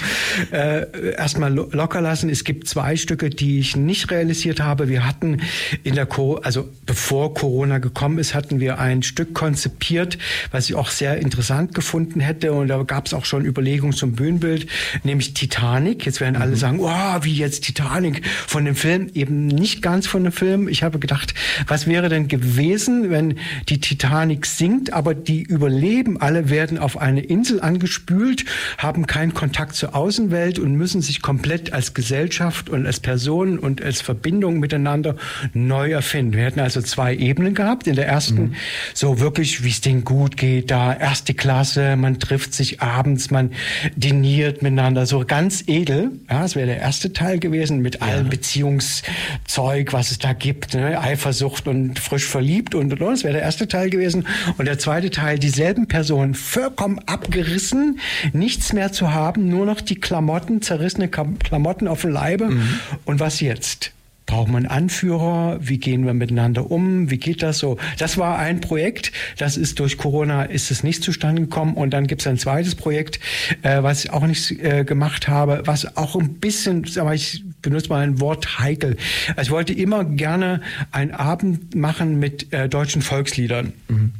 [0.50, 2.30] äh, erstmal locker lassen.
[2.30, 4.88] Es gibt zwei Stücke, die ich nicht realisiert habe.
[4.88, 5.42] Wir hatten
[5.84, 6.06] in der
[6.42, 10.18] also bevor Corona gekommen ist, hatten wir ein Stück konzipiert,
[10.50, 12.52] was ich auch sehr interessant gefunden hätte.
[12.52, 14.66] Und da gab es auch schon Überlegungen zum Bühnenbild,
[15.04, 16.06] nämlich Titanic.
[16.06, 16.56] Jetzt werden alle mhm.
[16.56, 20.68] sagen, oh, wie jetzt Titanic von dem Film, eben nicht ganz von dem Film.
[20.68, 21.34] Ich habe gedacht,
[21.66, 27.20] was wäre denn gewesen, wenn die Titanic sinkt, aber die überleben alle, werden auf eine
[27.22, 28.44] Insel angespült,
[28.78, 33.82] haben keinen Kontakt zur Außenwelt und müssen sich komplett als Gesellschaft und als Personen und
[33.82, 35.16] als Verbindung miteinander
[35.54, 36.36] neu erfinden.
[36.36, 37.86] Wir hätten also zwei Ebenen gehabt.
[37.86, 38.54] In der ersten mhm.
[38.92, 43.52] so wirklich, wie es denen gut geht, da erste Klasse, man trifft sich abends, man
[43.94, 46.10] diniert miteinander, so ganz edel.
[46.28, 48.00] Ja, das wäre der erste Teil gewesen mit ja.
[48.00, 51.00] allem Beziehungszeug, was es da gibt, ne?
[51.00, 53.12] Eifersucht und frisch verliebt und, und, und.
[53.12, 54.26] Das wäre der erste Teil gewesen.
[54.58, 58.00] Und der zweite Teil, dieselben Personen vollkommen abgerissen,
[58.32, 62.46] nichts mehr zu haben, nur noch die Klamotten, zerrissene Klamotten auf dem Leibe.
[62.46, 62.80] Mhm.
[63.04, 63.92] Und was jetzt?
[64.32, 65.58] Braucht man Anführer?
[65.60, 67.10] Wie gehen wir miteinander um?
[67.10, 67.76] Wie geht das so?
[67.98, 69.12] Das war ein Projekt.
[69.36, 71.74] Das ist durch Corona ist es nicht zustande gekommen.
[71.74, 73.20] Und dann gibt es ein zweites Projekt,
[73.60, 77.90] äh, was ich auch nicht äh, gemacht habe, was auch ein bisschen, mal, ich benutze
[77.90, 78.96] mal ein Wort heikel.
[79.36, 83.74] Also ich wollte immer gerne einen Abend machen mit äh, deutschen Volksliedern.
[83.88, 84.12] Mhm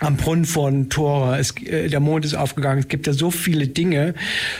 [0.00, 2.80] am Brunnen von Tora, es, äh, der Mond ist aufgegangen.
[2.80, 4.14] Es gibt ja so viele Dinge,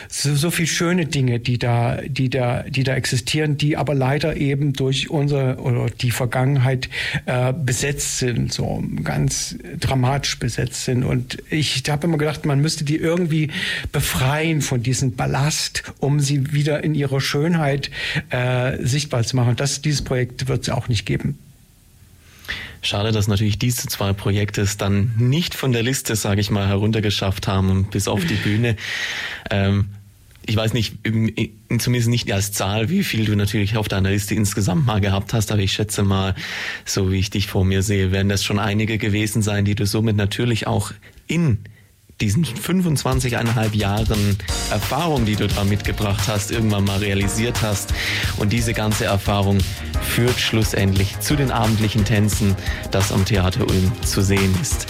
[0.09, 4.35] so, so viele schöne Dinge, die da, die da, die da existieren, die aber leider
[4.35, 6.89] eben durch unsere oder die Vergangenheit
[7.25, 11.03] äh, besetzt sind, so ganz dramatisch besetzt sind.
[11.03, 13.49] Und ich habe immer gedacht, man müsste die irgendwie
[13.91, 17.91] befreien von diesem Ballast, um sie wieder in ihrer Schönheit
[18.29, 19.55] äh, sichtbar zu machen.
[19.55, 21.37] Das, dieses Projekt wird es auch nicht geben.
[22.81, 26.67] Schade, dass natürlich diese zwei Projekte es dann nicht von der Liste, sage ich mal,
[26.67, 28.77] heruntergeschafft haben und bis auf die Bühne.
[29.49, 29.89] Ähm,
[30.45, 30.95] ich weiß nicht,
[31.77, 35.51] zumindest nicht als Zahl, wie viel du natürlich auf deiner Liste insgesamt mal gehabt hast,
[35.51, 36.33] aber ich schätze mal,
[36.85, 39.85] so wie ich dich vor mir sehe, werden das schon einige gewesen sein, die du
[39.85, 40.91] somit natürlich auch
[41.27, 41.59] in
[42.21, 44.37] diesen 25,5 Jahren
[44.71, 47.93] Erfahrung, die du da mitgebracht hast, irgendwann mal realisiert hast.
[48.37, 49.57] Und diese ganze Erfahrung
[50.01, 52.55] führt schlussendlich zu den abendlichen Tänzen,
[52.91, 54.87] das am Theater Ulm zu sehen ist.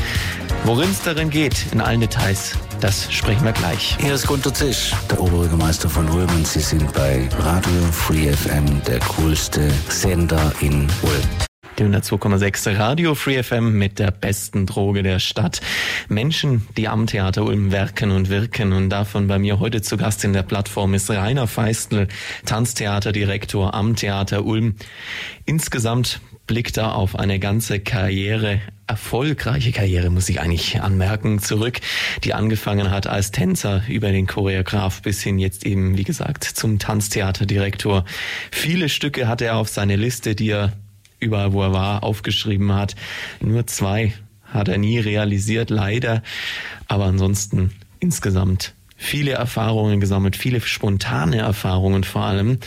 [0.66, 3.98] Worin es darin geht, in allen Details, das sprechen wir gleich.
[4.00, 8.82] Hier ist Gunter Zisch, der Oberbürgermeister von Ulm und Sie sind bei Radio Free FM,
[8.84, 11.49] der coolste Sender in Ulm.
[11.80, 15.62] Die 102,6 Radio Free FM mit der besten Droge der Stadt.
[16.10, 18.74] Menschen, die am Theater Ulm werken und wirken.
[18.74, 22.10] Und davon bei mir heute zu Gast in der Plattform ist Rainer Feistl,
[22.46, 24.76] Tanztheaterdirektor am Theater Ulm.
[25.46, 31.80] Insgesamt blickt er auf eine ganze Karriere, erfolgreiche Karriere, muss ich eigentlich anmerken, zurück,
[32.26, 36.78] die angefangen hat als Tänzer über den Choreograf bis hin jetzt eben, wie gesagt, zum
[36.78, 38.04] Tanztheaterdirektor.
[38.52, 40.74] Viele Stücke hat er auf seine Liste, die er
[41.20, 42.96] überall, wo er war, aufgeschrieben hat.
[43.42, 44.14] Nur zwei
[44.46, 46.24] hat er nie realisiert, leider.
[46.88, 52.60] Aber ansonsten insgesamt viele Erfahrungen gesammelt, viele spontane Erfahrungen vor allem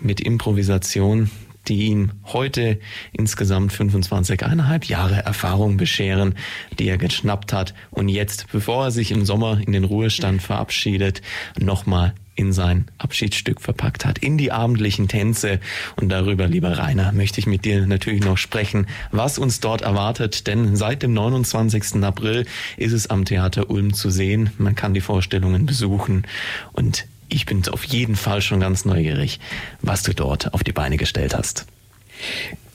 [0.00, 1.30] mit Improvisation,
[1.68, 2.78] die ihm heute
[3.12, 6.34] insgesamt 25,5 Jahre Erfahrung bescheren,
[6.78, 11.22] die er geschnappt hat und jetzt, bevor er sich im Sommer in den Ruhestand verabschiedet,
[11.58, 15.58] nochmal in sein Abschiedsstück verpackt hat, in die abendlichen Tänze.
[15.96, 20.46] Und darüber, lieber Rainer, möchte ich mit dir natürlich noch sprechen, was uns dort erwartet.
[20.46, 22.04] Denn seit dem 29.
[22.04, 22.46] April
[22.76, 24.50] ist es am Theater Ulm zu sehen.
[24.58, 26.26] Man kann die Vorstellungen besuchen.
[26.72, 29.40] Und Ich bin auf jeden Fall schon ganz neugierig,
[29.82, 31.66] was du dort auf die Beine gestellt hast.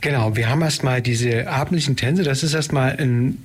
[0.01, 2.23] Genau, wir haben erstmal diese abendlichen Tänze.
[2.23, 3.37] Das ist erstmal ein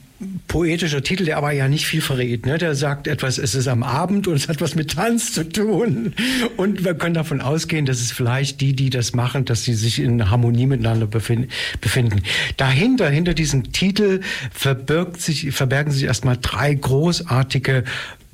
[0.48, 2.46] poetischer Titel, der aber ja nicht viel verrät.
[2.46, 2.56] Ne?
[2.58, 6.14] Der sagt etwas, es ist am Abend und es hat was mit Tanz zu tun.
[6.56, 10.00] Und wir können davon ausgehen, dass es vielleicht die, die das machen, dass sie sich
[10.00, 12.22] in Harmonie miteinander befinden.
[12.56, 14.20] Dahinter, hinter diesem Titel
[14.52, 17.84] verbirgt sich, verbergen sich erstmal drei großartige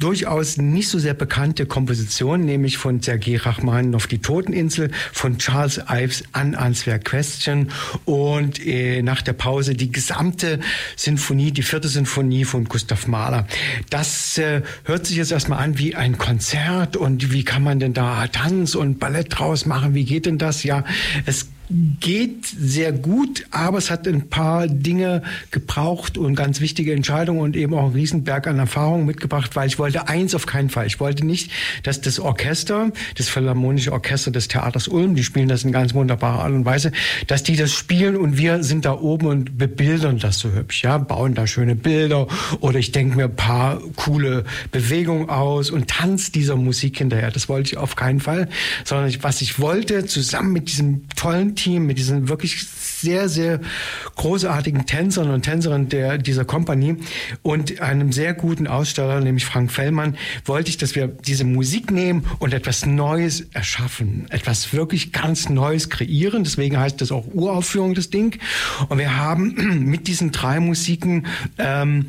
[0.03, 6.25] durchaus nicht so sehr bekannte Komposition, nämlich von Sergei Rachmaninoff Die Toteninsel, von Charles Ives
[6.33, 7.69] Unanswer Question
[8.05, 10.59] und äh, nach der Pause die gesamte
[10.97, 13.47] Sinfonie, die vierte Sinfonie von Gustav Mahler.
[13.91, 17.95] Das äh, hört sich jetzt erstmal an wie ein Konzert und wie kann man denn
[17.95, 19.95] da Tanz und Ballett draus machen?
[19.95, 20.65] Wie geht denn das?
[20.65, 20.85] Ja,
[21.27, 21.47] es
[22.01, 27.57] geht sehr gut, aber es hat ein paar Dinge gebraucht und ganz wichtige Entscheidungen und
[27.57, 30.87] eben auch einen Riesenberg an Erfahrungen mitgebracht, weil ich wollte eins auf keinen Fall.
[30.87, 31.51] Ich wollte nicht,
[31.83, 36.45] dass das Orchester, das Philharmonische Orchester des Theaters Ulm, die spielen das in ganz wunderbarer
[36.45, 36.93] Art und Weise,
[37.27, 40.99] dass die das spielen und wir sind da oben und bebildern das so hübsch, ja,
[40.99, 42.27] bauen da schöne Bilder
[42.61, 47.31] oder ich denke mir ein paar coole Bewegungen aus und tanz dieser Musik hinterher.
[47.31, 48.49] Das wollte ich auf keinen Fall,
[48.85, 52.67] sondern was ich wollte, zusammen mit diesem tollen Team, mit diesen wirklich
[53.03, 53.61] sehr, sehr
[54.17, 56.97] großartigen Tänzern und Tänzerinnen der, dieser Kompanie
[57.43, 62.25] und einem sehr guten Aussteller, nämlich Frank Fellmann, wollte ich, dass wir diese Musik nehmen
[62.39, 66.45] und etwas Neues erschaffen, etwas wirklich ganz Neues kreieren.
[66.45, 68.39] Deswegen heißt das auch Uraufführung, das Ding.
[68.89, 71.27] Und wir haben mit diesen drei Musiken
[71.59, 72.07] ähm,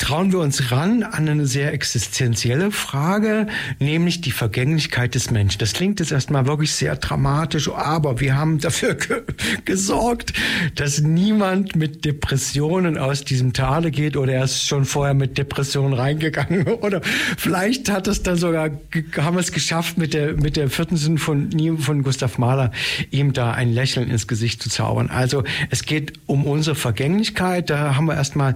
[0.00, 3.46] trauen wir uns ran an eine sehr existenzielle Frage,
[3.78, 5.58] nämlich die Vergänglichkeit des Menschen.
[5.58, 9.22] Das klingt jetzt erstmal wirklich sehr dramatisch, aber wir haben dafür ge
[9.66, 10.32] gesorgt,
[10.74, 15.92] dass niemand mit Depressionen aus diesem Tale geht oder er ist schon vorher mit Depressionen
[15.92, 17.02] reingegangen oder
[17.36, 18.70] vielleicht hat es dann sogar,
[19.18, 22.72] haben wir es geschafft mit der, mit der vierten Sinfonie von Gustav Mahler,
[23.10, 25.10] ihm da ein Lächeln ins Gesicht zu zaubern.
[25.10, 27.68] Also es geht um unsere Vergänglichkeit.
[27.68, 28.54] Da haben wir erstmal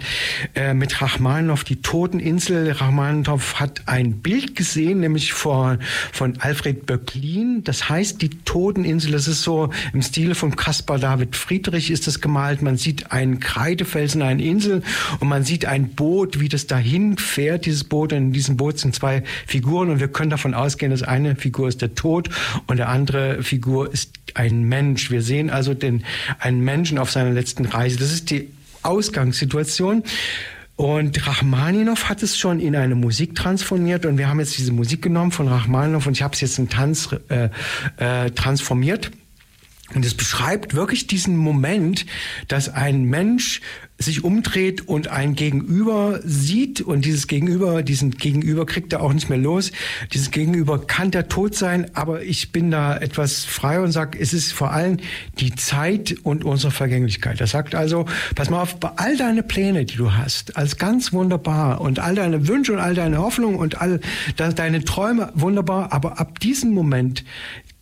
[0.55, 2.71] äh, mit Rachman Rachmaninoff die Toteninsel.
[2.71, 5.81] Rachmaninoff hat ein Bild gesehen, nämlich von,
[6.13, 7.65] von Alfred Böcklin.
[7.65, 9.11] Das heißt die Toteninsel.
[9.11, 12.63] Das ist so im Stile von Caspar David Friedrich ist das gemalt.
[12.63, 14.85] Man sieht einen Kreidefelsen, eine Insel
[15.19, 18.13] und man sieht ein Boot, wie das dahin fährt, dieses Boot.
[18.13, 21.67] Und in diesem Boot sind zwei Figuren und wir können davon ausgehen, dass eine Figur
[21.67, 22.31] ist der Tod
[22.69, 25.11] und der andere Figur ist ein Mensch.
[25.11, 26.05] Wir sehen also den,
[26.39, 27.99] einen Menschen auf seiner letzten Reise.
[27.99, 28.51] Das ist die
[28.85, 30.05] Ausgangssituation.
[30.77, 35.03] Und Rachmaninoff hat es schon in eine Musik transformiert und wir haben jetzt diese Musik
[35.03, 37.49] genommen von Rachmaninoff und ich habe es jetzt in Tanz äh,
[37.99, 39.13] äh, transformiert.
[39.93, 42.07] Und es beschreibt wirklich diesen Moment,
[42.49, 43.61] dass ein Mensch
[43.99, 49.29] sich umdreht und ein Gegenüber sieht und dieses Gegenüber, diesen Gegenüber kriegt er auch nicht
[49.29, 49.71] mehr los.
[50.13, 54.33] Dieses Gegenüber kann der Tod sein, aber ich bin da etwas frei und sage, es
[54.33, 54.97] ist vor allem
[55.39, 57.41] die Zeit und unsere Vergänglichkeit.
[57.41, 61.13] Er sagt also, pass mal auf, bei all deine Pläne, die du hast, als ganz
[61.13, 64.01] wunderbar und all deine Wünsche und all deine Hoffnungen und all
[64.37, 67.25] deine Träume wunderbar, aber ab diesem Moment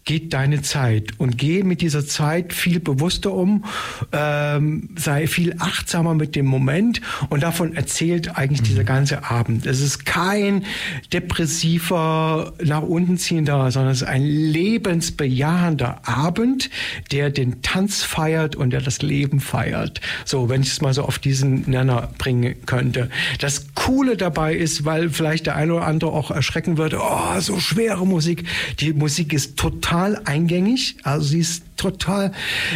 [0.05, 3.65] geht deine Zeit und geh mit dieser Zeit viel bewusster um,
[4.13, 8.67] ähm, sei viel achtsamer mit dem Moment und davon erzählt eigentlich mhm.
[8.67, 9.65] dieser ganze Abend.
[9.65, 10.65] Es ist kein
[11.13, 16.69] depressiver, nach unten ziehender, sondern es ist ein lebensbejahender Abend,
[17.13, 20.01] der den Tanz feiert und der das Leben feiert.
[20.25, 23.09] So, wenn ich es mal so auf diesen Nenner bringen könnte.
[23.39, 27.61] Das Coole dabei ist, weil vielleicht der eine oder andere auch erschrecken würde, oh, so
[27.61, 28.45] schwere Musik.
[28.81, 30.97] Die Musik ist total total eingängig.
[31.03, 32.33] Also sie ist total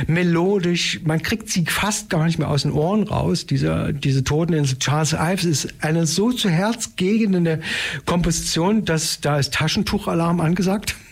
[0.07, 1.01] melodisch.
[1.05, 3.47] Man kriegt sie fast gar nicht mehr aus den Ohren raus.
[3.47, 7.61] Diese, diese Toteninsel Charles Ives ist eine so zu Herz gehende
[8.05, 10.95] Komposition, dass da ist Taschentuchalarm angesagt.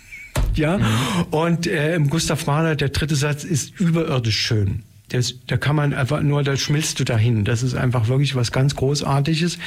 [0.56, 0.84] Ja, mhm.
[1.32, 4.84] und äh, Gustav Mahler, der dritte Satz ist überirdisch schön.
[5.10, 7.44] Das, da kann man einfach nur, da schmilzt du dahin.
[7.44, 9.58] Das ist einfach wirklich was ganz Großartiges.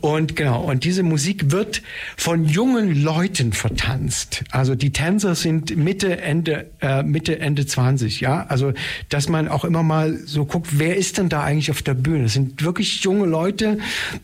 [0.00, 1.82] Und genau, und diese Musik wird
[2.16, 4.42] von jungen Leuten vertanzt.
[4.50, 8.46] Also die Tänzer sind Mitte, Ende, äh, Mitte, Ende 20, ja.
[8.46, 8.72] Also,
[9.10, 12.24] dass man auch immer mal so guckt, wer ist denn da eigentlich auf der Bühne?
[12.24, 13.78] Das sind wirklich junge Leute,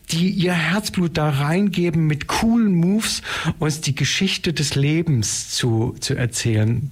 [0.09, 3.21] die ihr Herzblut da reingeben mit coolen Moves,
[3.59, 6.91] uns die Geschichte des Lebens zu, zu erzählen.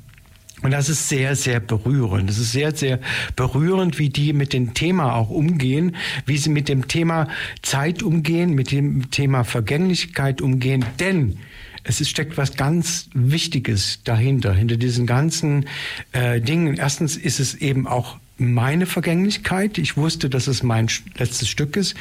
[0.65, 2.27] Und das ist sehr, sehr berührend.
[2.27, 2.99] Es ist sehr, sehr
[3.35, 7.27] berührend, wie die mit dem Thema auch umgehen, wie sie mit dem Thema
[7.61, 10.83] Zeit umgehen, mit dem Thema Vergänglichkeit umgehen.
[10.99, 11.37] Denn
[11.83, 15.67] es steckt was ganz Wichtiges dahinter, hinter diesen ganzen
[16.13, 16.77] äh, Dingen.
[16.77, 19.77] Erstens ist es eben auch meine Vergänglichkeit.
[19.77, 21.93] Ich wusste, dass es mein letztes Stück ist.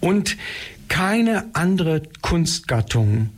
[0.00, 0.38] Und
[0.88, 3.28] keine andere Kunstgattung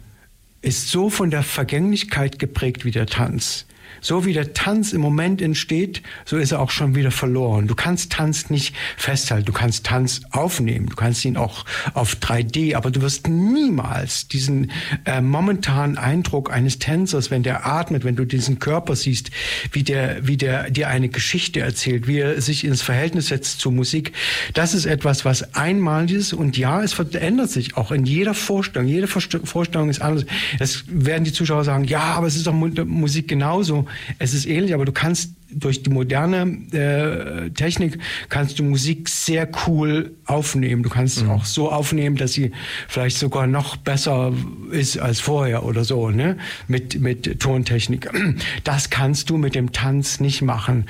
[0.63, 3.67] ist so von der Vergänglichkeit geprägt wie der Tanz.
[4.01, 7.67] So wie der Tanz im Moment entsteht, so ist er auch schon wieder verloren.
[7.67, 9.47] Du kannst Tanz nicht festhalten.
[9.47, 10.87] Du kannst Tanz aufnehmen.
[10.87, 14.71] Du kannst ihn auch auf 3D, aber du wirst niemals diesen
[15.05, 19.31] äh, momentanen Eindruck eines Tänzers, wenn der atmet, wenn du diesen Körper siehst,
[19.73, 23.73] wie der, wie der dir eine Geschichte erzählt, wie er sich ins Verhältnis setzt zur
[23.73, 24.13] Musik.
[24.55, 28.89] Das ist etwas, was einmalig ist und ja, es verändert sich auch in jeder Vorstellung.
[28.89, 30.25] Jede Vorstellung ist anders.
[30.59, 33.87] Das werden die Zuschauer sagen, ja, aber es ist doch Musik genauso.
[34.19, 36.43] Es ist ähnlich, aber du kannst durch die moderne
[36.73, 40.83] äh, Technik kannst du Musik sehr cool aufnehmen.
[40.83, 41.31] Du kannst mhm.
[41.31, 42.53] auch so aufnehmen, dass sie
[42.87, 44.33] vielleicht sogar noch besser
[44.71, 46.37] ist als vorher oder so, ne?
[46.67, 48.09] Mit, mit Tontechnik.
[48.65, 50.87] Das kannst du mit dem Tanz nicht machen.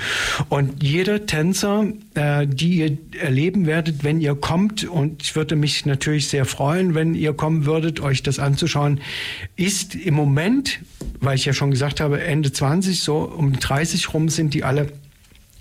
[0.48, 5.86] Und jeder Tänzer, äh, die ihr erleben werdet, wenn ihr kommt, und ich würde mich
[5.86, 9.00] natürlich sehr freuen, wenn ihr kommen würdet, euch das anzuschauen,
[9.56, 10.80] ist im Moment,
[11.20, 14.92] weil ich ja schon gesagt habe, Ende 20, so um 30 rum sind die alle,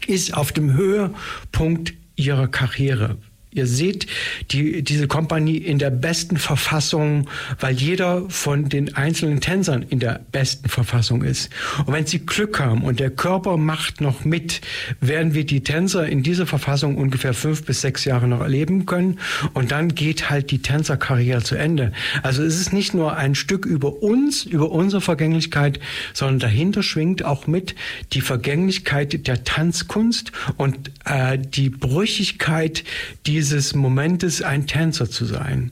[0.05, 3.17] ist auf dem Höhepunkt ihrer Karriere.
[3.49, 4.07] Ihr seht
[4.51, 7.29] die, diese Kompanie in der besten Verfassung,
[7.61, 11.49] weil jeder von den einzelnen Tänzern in der besten Verfassung ist.
[11.85, 14.59] Und wenn sie Glück haben und der Körper macht noch mit,
[14.99, 19.17] werden wir die Tänzer in dieser Verfassung ungefähr fünf bis sechs Jahre noch erleben können.
[19.53, 21.93] Und dann geht halt die Tänzerkarriere zu Ende.
[22.23, 25.79] Also es ist nicht nur ein Stück über uns, über unsere Vergänglichkeit,
[26.13, 27.75] sondern dahinter schwingt auch mit
[28.11, 32.83] die Vergänglichkeit der Tanzkunst und äh, die Brüchigkeit
[33.25, 35.69] dieser dieses Momentes ein Tänzer zu sein.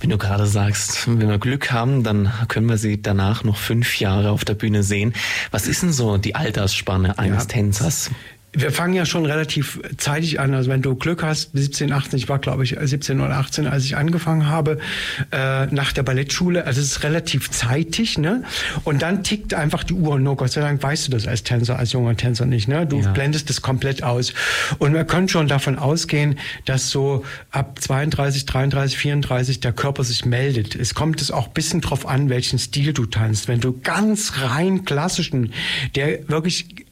[0.00, 4.00] Wenn du gerade sagst, wenn wir Glück haben, dann können wir sie danach noch fünf
[4.00, 5.12] Jahre auf der Bühne sehen.
[5.50, 8.10] Was ist denn so die Altersspanne eines ja, Tänzers?
[8.56, 10.54] Wir fangen ja schon relativ zeitig an.
[10.54, 13.84] Also wenn du Glück hast, 17, 18, ich war glaube ich 17 oder 18, als
[13.84, 14.78] ich angefangen habe,
[15.30, 16.64] äh, nach der Ballettschule.
[16.64, 18.44] Also es ist relativ zeitig, ne?
[18.84, 20.18] Und dann tickt einfach die Uhr.
[20.18, 22.86] Nur Gott sei Dank weißt du das als Tänzer, als junger Tänzer nicht, ne?
[22.86, 23.12] Du ja.
[23.12, 24.32] blendest das komplett aus.
[24.78, 30.24] Und wir können schon davon ausgehen, dass so ab 32, 33, 34 der Körper sich
[30.24, 30.74] meldet.
[30.74, 33.48] Es kommt es auch bisschen drauf an, welchen Stil du tanzt.
[33.48, 35.52] Wenn du ganz rein klassischen,
[35.94, 36.85] der wirklich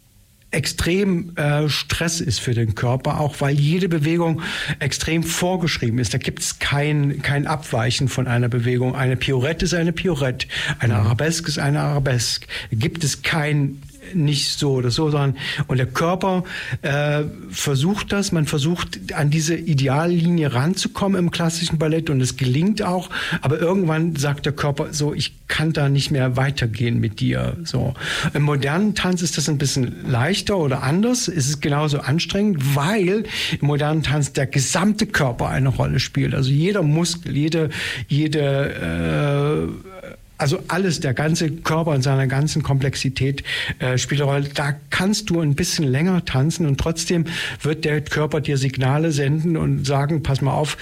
[0.55, 4.42] extrem äh, Stress ist für den Körper, auch weil jede Bewegung
[4.78, 6.14] extrem vorgeschrieben ist.
[6.14, 8.94] Da gibt es kein, kein Abweichen von einer Bewegung.
[8.94, 10.46] Eine Piorette ist eine Piorette,
[10.78, 12.46] eine Arabesque ist eine Arabesque.
[12.70, 13.82] Da gibt es kein
[14.15, 15.37] nicht so oder so, sondern
[15.67, 16.45] und der Körper
[16.83, 22.83] äh, versucht das, man versucht an diese Ideallinie ranzukommen im klassischen Ballett und es gelingt
[22.83, 23.11] auch,
[23.41, 27.57] aber irgendwann sagt der Körper so, ich kann da nicht mehr weitergehen mit dir.
[27.65, 27.95] So
[28.33, 31.29] im modernen Tanz ist das ein bisschen leichter oder anders.
[31.29, 33.25] Es ist genauso anstrengend, weil
[33.61, 36.35] im modernen Tanz der gesamte Körper eine Rolle spielt.
[36.35, 37.71] Also jeder Muskel, jede
[38.09, 39.93] jede äh,
[40.39, 43.45] also alles, der ganze Körper in seiner ganzen Komplexität
[43.78, 44.49] äh, spielt eine Rolle.
[44.55, 47.24] Da kannst du ein bisschen länger tanzen und trotzdem
[47.62, 50.76] wird der Körper dir Signale senden und sagen, pass mal auf,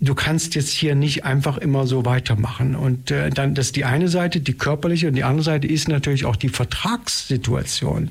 [0.00, 2.76] du kannst jetzt hier nicht einfach immer so weitermachen.
[2.76, 5.88] Und äh, dann, das ist die eine Seite, die körperliche, und die andere Seite ist
[5.88, 8.10] natürlich auch die Vertragssituation.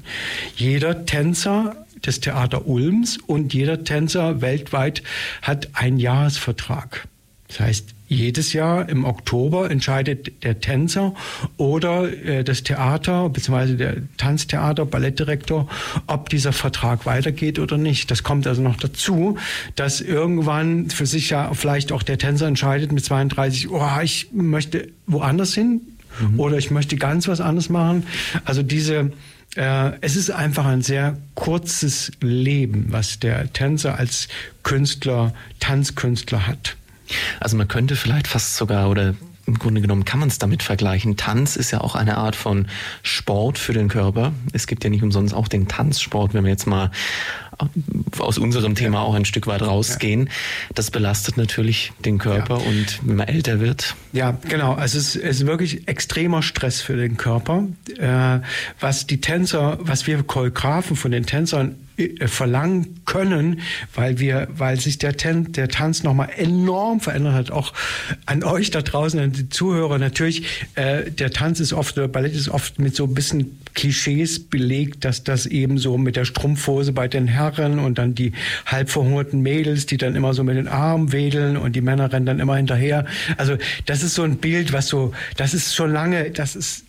[0.55, 1.75] Jeder Tänzer
[2.05, 5.03] des Theater Ulms und jeder Tänzer weltweit
[5.41, 7.07] hat einen Jahresvertrag.
[7.53, 11.13] Das heißt, jedes Jahr im Oktober entscheidet der Tänzer
[11.57, 13.75] oder äh, das Theater bzw.
[13.75, 15.69] der Tanztheater, Ballettdirektor,
[16.07, 18.09] ob dieser Vertrag weitergeht oder nicht.
[18.09, 19.37] Das kommt also noch dazu,
[19.75, 24.89] dass irgendwann für sich ja vielleicht auch der Tänzer entscheidet mit 32, oh, ich möchte
[25.05, 25.81] woanders hin
[26.19, 26.39] mhm.
[26.39, 28.07] oder ich möchte ganz was anderes machen.
[28.45, 29.11] Also diese
[29.55, 34.27] äh, es ist einfach ein sehr kurzes Leben, was der Tänzer als
[34.63, 36.75] Künstler, Tanzkünstler hat.
[37.39, 41.17] Also man könnte vielleicht fast sogar oder im Grunde genommen kann man es damit vergleichen.
[41.17, 42.67] Tanz ist ja auch eine Art von
[43.01, 44.31] Sport für den Körper.
[44.53, 46.91] Es gibt ja nicht umsonst auch den Tanzsport, wenn wir jetzt mal
[48.19, 50.29] aus unserem Thema auch ein Stück weit rausgehen.
[50.75, 52.65] Das belastet natürlich den Körper ja.
[52.65, 53.95] und wenn man älter wird.
[54.11, 54.73] Ja, genau.
[54.73, 57.67] Also es ist, es ist wirklich extremer Stress für den Körper.
[57.97, 58.39] Äh,
[58.79, 63.61] was die Tänzer, was wir Choreografen von den Tänzern äh, verlangen können,
[63.93, 67.73] weil wir, weil sich der, Ten, der Tanz nochmal enorm verändert hat, auch
[68.25, 70.67] an euch da draußen, an die Zuhörer natürlich.
[70.75, 75.05] Äh, der Tanz ist oft, der Ballett ist oft mit so ein bisschen Klischees belegt,
[75.05, 78.33] dass das eben so mit der Strumpfhose bei den Herren und dann die
[78.65, 82.25] halb verhungerten Mädels, die dann immer so mit den Armen wedeln und die Männer rennen
[82.25, 83.05] dann immer hinterher.
[83.37, 86.85] Also das ist so ein Bild, was so, das ist schon lange, das ist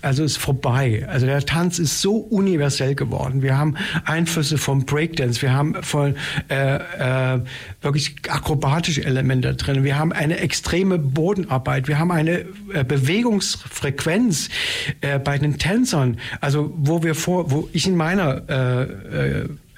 [0.00, 1.04] also ist vorbei.
[1.08, 3.42] Also der Tanz ist so universell geworden.
[3.42, 6.14] Wir haben Einflüsse vom Breakdance, wir haben von
[6.48, 7.40] äh, äh,
[7.82, 14.50] wirklich akrobatische Elemente drin, wir haben eine extreme Bodenarbeit, wir haben eine äh, Bewegungsfrequenz
[15.00, 16.18] äh, bei den Tänzern.
[16.40, 18.42] Also wo wir vor, wo ich in meiner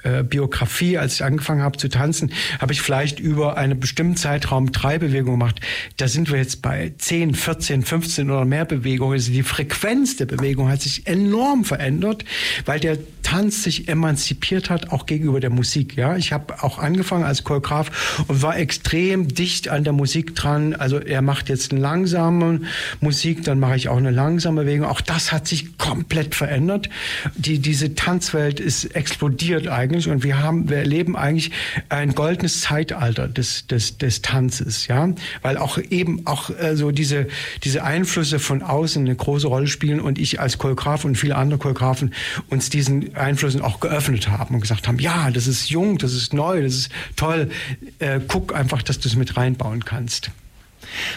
[0.06, 4.72] äh, Biografie, als ich angefangen habe zu tanzen, habe ich vielleicht über einen bestimmten Zeitraum
[4.72, 5.60] drei Bewegungen gemacht.
[5.96, 9.14] Da sind wir jetzt bei 10, 14, 15 oder mehr Bewegungen.
[9.14, 12.24] Also die Frequenz der Bewegung hat sich enorm verändert,
[12.64, 15.96] weil der Tanz sich emanzipiert hat, auch gegenüber der Musik.
[15.96, 20.74] Ja, ich habe auch angefangen als Choreograf und war extrem dicht an der Musik dran.
[20.74, 22.60] Also er macht jetzt eine langsame
[23.00, 24.86] Musik, dann mache ich auch eine langsame Bewegung.
[24.86, 26.88] Auch das hat sich komplett verändert.
[27.34, 31.50] Die, diese Tanzwelt ist explodiert eigentlich und wir haben, wir erleben eigentlich
[31.88, 34.86] ein goldenes Zeitalter des, des, des Tanzes.
[34.86, 35.08] Ja,
[35.42, 37.26] weil auch eben auch äh, so diese,
[37.64, 41.58] diese Einflüsse von außen eine große Rolle spielen und ich als Choreograf und viele andere
[41.58, 42.12] Choreografen
[42.48, 46.32] uns diesen Einflüssen auch geöffnet haben und gesagt haben, ja, das ist jung, das ist
[46.32, 47.50] neu, das ist toll.
[47.98, 50.30] Äh, guck einfach, dass du es mit reinbauen kannst.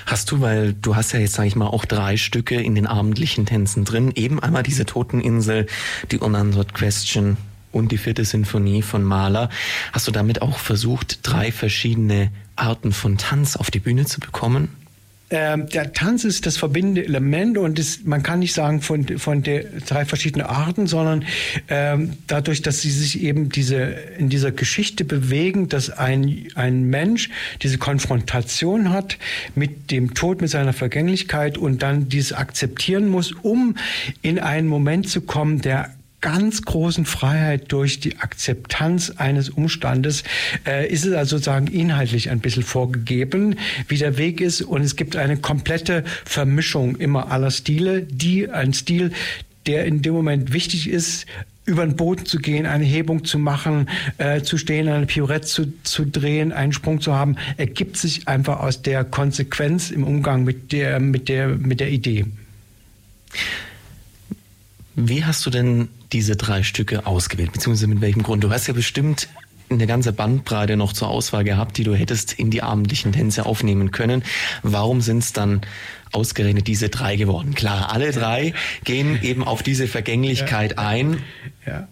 [0.06, 2.88] Hast du, weil du hast ja jetzt, sage ich mal, auch drei Stücke in den
[2.88, 4.12] abendlichen Tänzen drin.
[4.16, 5.68] Eben einmal diese Toteninsel,
[6.12, 7.38] die Unanswered Question
[7.72, 9.50] und die vierte Sinfonie von Mahler.
[9.94, 14.70] Hast du damit auch versucht, drei verschiedene Arten von Tanz auf die Bühne zu bekommen?
[15.32, 19.44] Ähm, der Tanz ist das verbindende Element und das, man kann nicht sagen von, von
[19.44, 21.24] der drei verschiedenen Arten, sondern
[21.68, 23.78] ähm, dadurch, dass sie sich eben diese,
[24.18, 27.30] in dieser Geschichte bewegen, dass ein, ein Mensch
[27.62, 29.20] diese Konfrontation hat
[29.54, 33.76] mit dem Tod, mit seiner Vergänglichkeit und dann dies akzeptieren muss, um
[34.24, 40.24] in einen Moment zu kommen, der ganz großen Freiheit durch die Akzeptanz eines Umstandes
[40.66, 43.56] äh, ist es also sozusagen inhaltlich ein bisschen vorgegeben,
[43.88, 48.74] wie der Weg ist und es gibt eine komplette Vermischung immer aller Stile, die ein
[48.74, 49.12] Stil,
[49.66, 51.26] der in dem Moment wichtig ist,
[51.66, 55.74] über den Boden zu gehen, eine Hebung zu machen, äh, zu stehen, eine Pirouette zu,
[55.84, 60.72] zu drehen, einen Sprung zu haben, ergibt sich einfach aus der Konsequenz im Umgang mit
[60.72, 62.26] der, mit der, mit der Idee.
[64.96, 68.44] Wie hast du denn diese drei Stücke ausgewählt, beziehungsweise mit welchem Grund?
[68.44, 69.28] Du hast ja bestimmt
[69.70, 73.92] eine ganze Bandbreite noch zur Auswahl gehabt, die du hättest in die abendlichen Tänze aufnehmen
[73.92, 74.24] können.
[74.64, 75.62] Warum sind es dann
[76.12, 77.54] ausgerechnet diese drei geworden?
[77.54, 78.54] Klar, alle drei
[78.84, 80.78] gehen eben auf diese Vergänglichkeit ja.
[80.88, 81.24] ein.
[81.66, 81.88] Ja.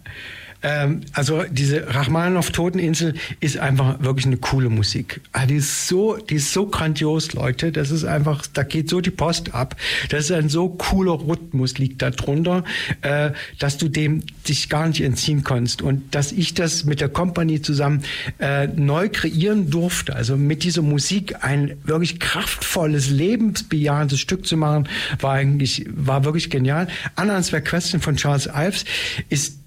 [0.62, 5.20] Ähm, also diese Rachmaninoff Toteninsel ist einfach wirklich eine coole Musik.
[5.32, 7.72] Ah, die ist so, die ist so grandios, Leute.
[7.72, 9.76] Das ist einfach, da geht so die Post ab.
[10.08, 12.64] Das ist ein so cooler Rhythmus liegt da drunter,
[13.02, 15.82] äh, dass du dem dich gar nicht entziehen kannst.
[15.82, 18.02] Und dass ich das mit der Company zusammen
[18.38, 24.88] äh, neu kreieren durfte, also mit dieser Musik ein wirklich kraftvolles, lebensbejahendes Stück zu machen,
[25.20, 26.88] war eigentlich, war wirklich genial.
[27.16, 28.84] Unanswered Question von Charles Ives
[29.28, 29.57] ist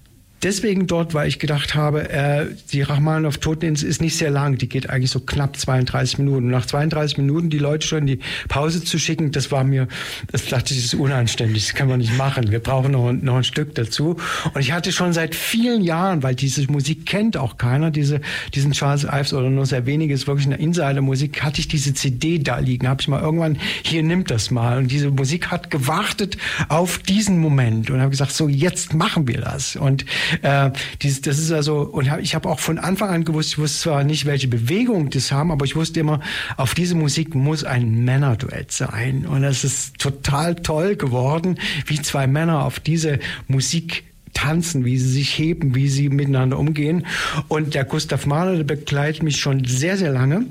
[0.42, 4.58] deswegen dort, weil ich gedacht habe, äh, die Rachmaninoff Toteninsel ist nicht sehr lang.
[4.58, 6.48] Die geht eigentlich so knapp 32 Minuten.
[6.48, 8.18] Nach 32 Minuten die Leute schon in die
[8.48, 9.88] Pause zu schicken, das war mir,
[10.30, 11.66] das dachte ich, ist unanständig.
[11.66, 12.50] Das kann man nicht machen.
[12.50, 14.16] Wir brauchen noch, noch ein Stück dazu.
[14.54, 18.20] Und ich hatte schon seit vielen Jahren, weil diese Musik kennt auch keiner, diese,
[18.54, 22.38] diesen Charles Ives oder nur sehr wenige, ist wirklich eine Insider-Musik, hatte ich diese CD
[22.38, 22.88] da liegen.
[22.88, 24.78] Habe ich mal irgendwann, hier nimmt das mal.
[24.78, 26.36] Und diese Musik hat gewartet
[26.68, 29.76] auf diesen Moment und habe gesagt, so jetzt machen wir das.
[29.76, 30.04] Und
[30.42, 30.70] äh,
[31.02, 33.82] dieses, das ist also, und hab, ich habe auch von Anfang an gewusst, ich wusste
[33.82, 36.20] zwar nicht, welche Bewegung das haben, aber ich wusste immer,
[36.56, 39.26] auf diese Musik muss ein Männerduett sein.
[39.26, 43.18] Und das ist total toll geworden, wie zwei Männer auf diese
[43.48, 44.04] Musik
[44.34, 47.06] tanzen, wie sie sich heben, wie sie miteinander umgehen.
[47.48, 50.46] Und der Gustav Mahler, der begleitet mich schon sehr, sehr lange,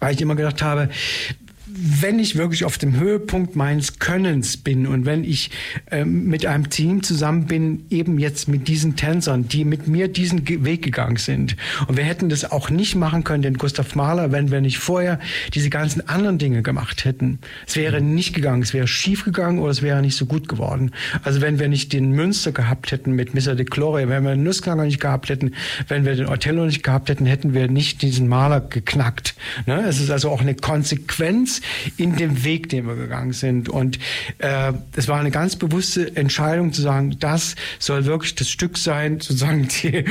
[0.00, 0.90] weil ich immer gedacht habe,
[1.80, 5.50] wenn ich wirklich auf dem Höhepunkt meines Könnens bin und wenn ich
[5.90, 10.46] äh, mit einem Team zusammen bin, eben jetzt mit diesen Tänzern, die mit mir diesen
[10.64, 11.56] Weg gegangen sind.
[11.86, 15.20] Und wir hätten das auch nicht machen können, den Gustav Mahler, wenn wir nicht vorher
[15.54, 17.38] diese ganzen anderen Dinge gemacht hätten.
[17.66, 20.92] Es wäre nicht gegangen, es wäre schief gegangen oder es wäre nicht so gut geworden.
[21.22, 24.42] Also wenn wir nicht den Münster gehabt hätten mit Missa de Gloria, wenn wir den
[24.42, 25.52] Nussknacker nicht gehabt hätten,
[25.86, 29.34] wenn wir den Othello nicht gehabt hätten, hätten wir nicht diesen Maler geknackt.
[29.66, 29.84] Ne?
[29.86, 31.60] Es ist also auch eine Konsequenz
[31.96, 33.68] in dem Weg, den wir gegangen sind.
[33.68, 33.98] Und
[34.38, 39.20] äh, es war eine ganz bewusste Entscheidung zu sagen, das soll wirklich das Stück sein,
[39.20, 40.04] sozusagen die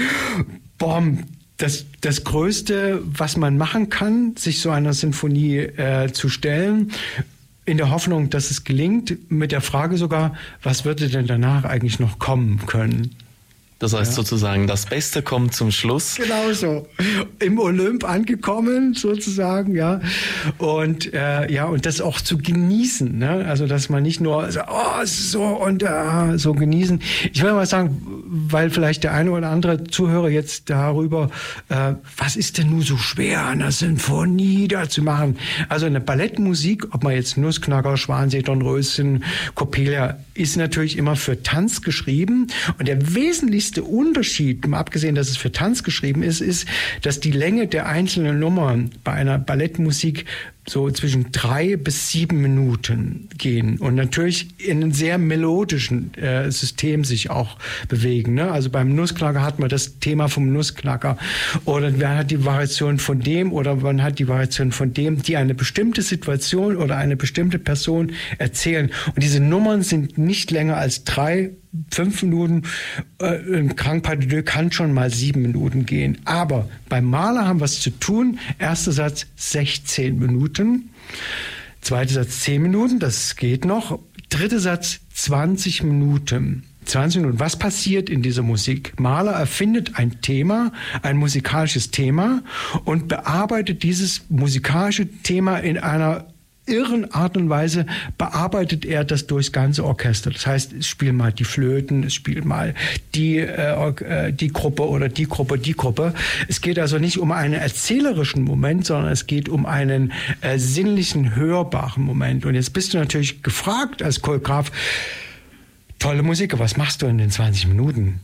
[0.78, 1.24] Bomb,
[1.58, 6.91] das, das Größte, was man machen kann, sich so einer Sinfonie äh, zu stellen
[7.66, 11.99] in der Hoffnung, dass es gelingt, mit der Frage sogar, was würde denn danach eigentlich
[11.99, 13.16] noch kommen können?
[13.80, 14.15] Das heißt ja.
[14.15, 16.15] sozusagen, das Beste kommt zum Schluss.
[16.15, 16.88] Genau so.
[17.39, 20.01] Im Olymp angekommen, sozusagen, ja.
[20.57, 23.19] Und äh, ja, und das auch zu genießen.
[23.19, 23.45] Ne?
[23.47, 27.01] Also, dass man nicht nur so, oh, so und äh, so genießen.
[27.32, 31.30] Ich will mal sagen, weil vielleicht der eine oder andere Zuhörer jetzt darüber,
[31.69, 35.38] äh, was ist denn nun so schwer, eine Sinfonie da zu machen?
[35.69, 39.23] Also eine Ballettmusik, ob man jetzt Nussknacker, Schwansee, Dornröschen,
[39.53, 42.47] Coppelia, ist natürlich immer für Tanz geschrieben.
[42.80, 46.68] Und der wesentlichste wichtigste Unterschied, mal abgesehen, dass es für Tanz geschrieben ist, ist,
[47.01, 50.26] dass die Länge der einzelnen Nummern bei einer Ballettmusik
[50.70, 57.05] so zwischen drei bis sieben Minuten gehen und natürlich in einem sehr melodischen äh, System
[57.05, 57.57] sich auch
[57.88, 58.34] bewegen.
[58.34, 58.51] Ne?
[58.51, 61.18] Also beim Nussknacker hat man das Thema vom Nussknacker
[61.63, 65.38] oder man hat die Variation von dem oder man hat die Variation von dem, die
[65.38, 68.91] eine bestimmte Situation oder eine bestimmte Person erzählen.
[69.07, 71.51] Und diese Nummern sind nicht länger als drei
[71.91, 72.63] fünf Minuten,
[73.19, 76.19] äh, ein Deux kann schon mal sieben Minuten gehen.
[76.25, 78.39] Aber beim Maler haben wir es zu tun.
[78.59, 80.89] Erster Satz 16 Minuten.
[81.82, 83.99] Zweiter Satz 10 Minuten, das geht noch.
[84.30, 86.63] Dritter Satz 20 Minuten.
[86.86, 87.39] 20 Minuten.
[87.39, 88.99] Was passiert in dieser Musik?
[88.99, 90.71] Maler erfindet ein Thema,
[91.01, 92.43] ein musikalisches Thema
[92.86, 96.25] und bearbeitet dieses musikalische Thema in einer
[96.68, 97.86] irren Art und Weise
[98.18, 100.32] bearbeitet er das durchs ganze Orchester.
[100.32, 102.74] Das heißt, es spielen mal die Flöten, es spielt mal
[103.15, 106.13] die, äh, äh, die Gruppe oder die Gruppe, die Gruppe.
[106.47, 110.11] Es geht also nicht um einen erzählerischen Moment, sondern es geht um einen
[110.41, 112.45] äh, sinnlichen, hörbaren Moment.
[112.45, 114.72] Und jetzt bist du natürlich gefragt als Choreograf,
[115.99, 118.20] tolle Musik, was machst du in den 20 Minuten?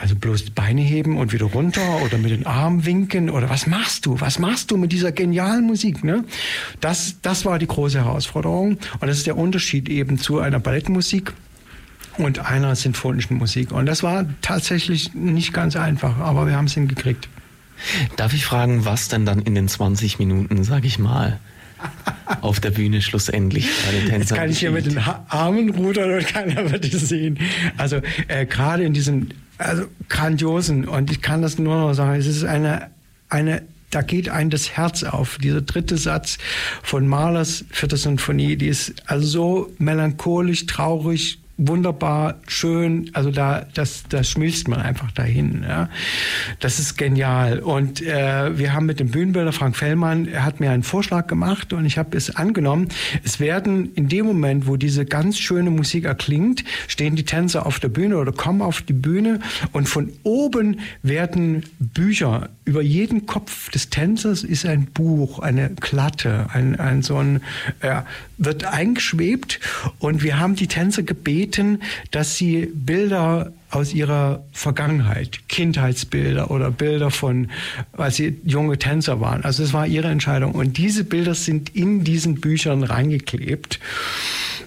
[0.00, 3.66] Also bloß die Beine heben und wieder runter oder mit den Armen winken oder was
[3.66, 4.18] machst du?
[4.18, 6.02] Was machst du mit dieser genialen Musik?
[6.02, 6.24] Ne?
[6.80, 11.34] Das, das war die große Herausforderung und das ist der Unterschied eben zu einer Ballettmusik
[12.16, 13.72] und einer sinfonischen Musik.
[13.72, 17.28] Und das war tatsächlich nicht ganz einfach, aber wir haben es hingekriegt.
[18.16, 21.38] Darf ich fragen, was denn dann in den 20 Minuten, sag ich mal,
[22.40, 24.20] auf der Bühne schlussendlich bei den Tänzern.
[24.20, 24.98] Jetzt kann ich hier mit den
[25.28, 27.38] Armen rudern und keiner wird es sehen.
[27.76, 29.28] Also äh, gerade in diesem
[29.60, 32.90] also grandiosen und ich kann das nur noch sagen, es ist eine,
[33.28, 35.38] eine da geht einem das Herz auf.
[35.38, 36.38] Dieser dritte Satz
[36.82, 44.04] von Mahlers vierte Sinfonie, die ist also so melancholisch, traurig, wunderbar, schön, also da, das,
[44.08, 45.64] das schmilzt man einfach dahin.
[45.68, 45.88] Ja.
[46.58, 47.60] Das ist genial.
[47.60, 51.72] Und äh, wir haben mit dem Bühnenbilder Frank Fellmann, er hat mir einen Vorschlag gemacht
[51.72, 52.88] und ich habe es angenommen.
[53.24, 57.78] Es werden in dem Moment, wo diese ganz schöne Musik erklingt, stehen die Tänzer auf
[57.78, 59.40] der Bühne oder kommen auf die Bühne
[59.72, 66.46] und von oben werden Bücher über jeden Kopf des Tänzers ist ein Buch, eine Klatte,
[66.52, 67.42] ein, ein so ein,
[67.80, 68.02] äh,
[68.40, 69.60] wird eingeschwebt
[69.98, 77.10] und wir haben die Tänzer gebeten, dass sie Bilder aus ihrer Vergangenheit, Kindheitsbilder oder Bilder
[77.10, 77.50] von,
[77.92, 79.44] als sie junge Tänzer waren.
[79.44, 80.52] Also es war ihre Entscheidung.
[80.52, 83.78] Und diese Bilder sind in diesen Büchern reingeklebt.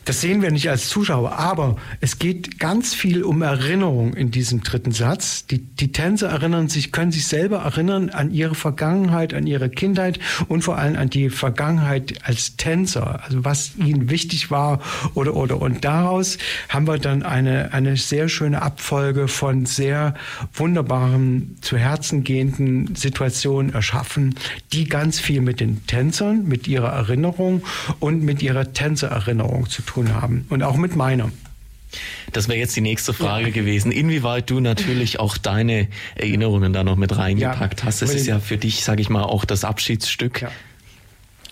[0.05, 4.61] Das sehen wir nicht als Zuschauer, aber es geht ganz viel um Erinnerung in diesem
[4.61, 5.45] dritten Satz.
[5.45, 10.19] Die, die Tänzer erinnern sich, können sich selber erinnern an ihre Vergangenheit, an ihre Kindheit
[10.49, 14.81] und vor allem an die Vergangenheit als Tänzer, also was ihnen wichtig war
[15.13, 15.61] oder oder.
[15.61, 16.37] Und daraus
[16.67, 20.15] haben wir dann eine, eine sehr schöne Abfolge von sehr
[20.53, 24.35] wunderbaren, zu Herzen gehenden Situationen erschaffen,
[24.73, 27.63] die ganz viel mit den Tänzern, mit ihrer Erinnerung
[28.01, 31.31] und mit ihrer Tänzererinnerung zu tun tun haben und auch mit meiner.
[32.31, 33.51] Das wäre jetzt die nächste Frage ja.
[33.51, 38.01] gewesen, inwieweit du natürlich auch deine Erinnerungen da noch mit reingepackt ja, hast.
[38.01, 40.41] Das ist ja für dich, sage ich mal, auch das Abschiedsstück.
[40.41, 40.51] Ja.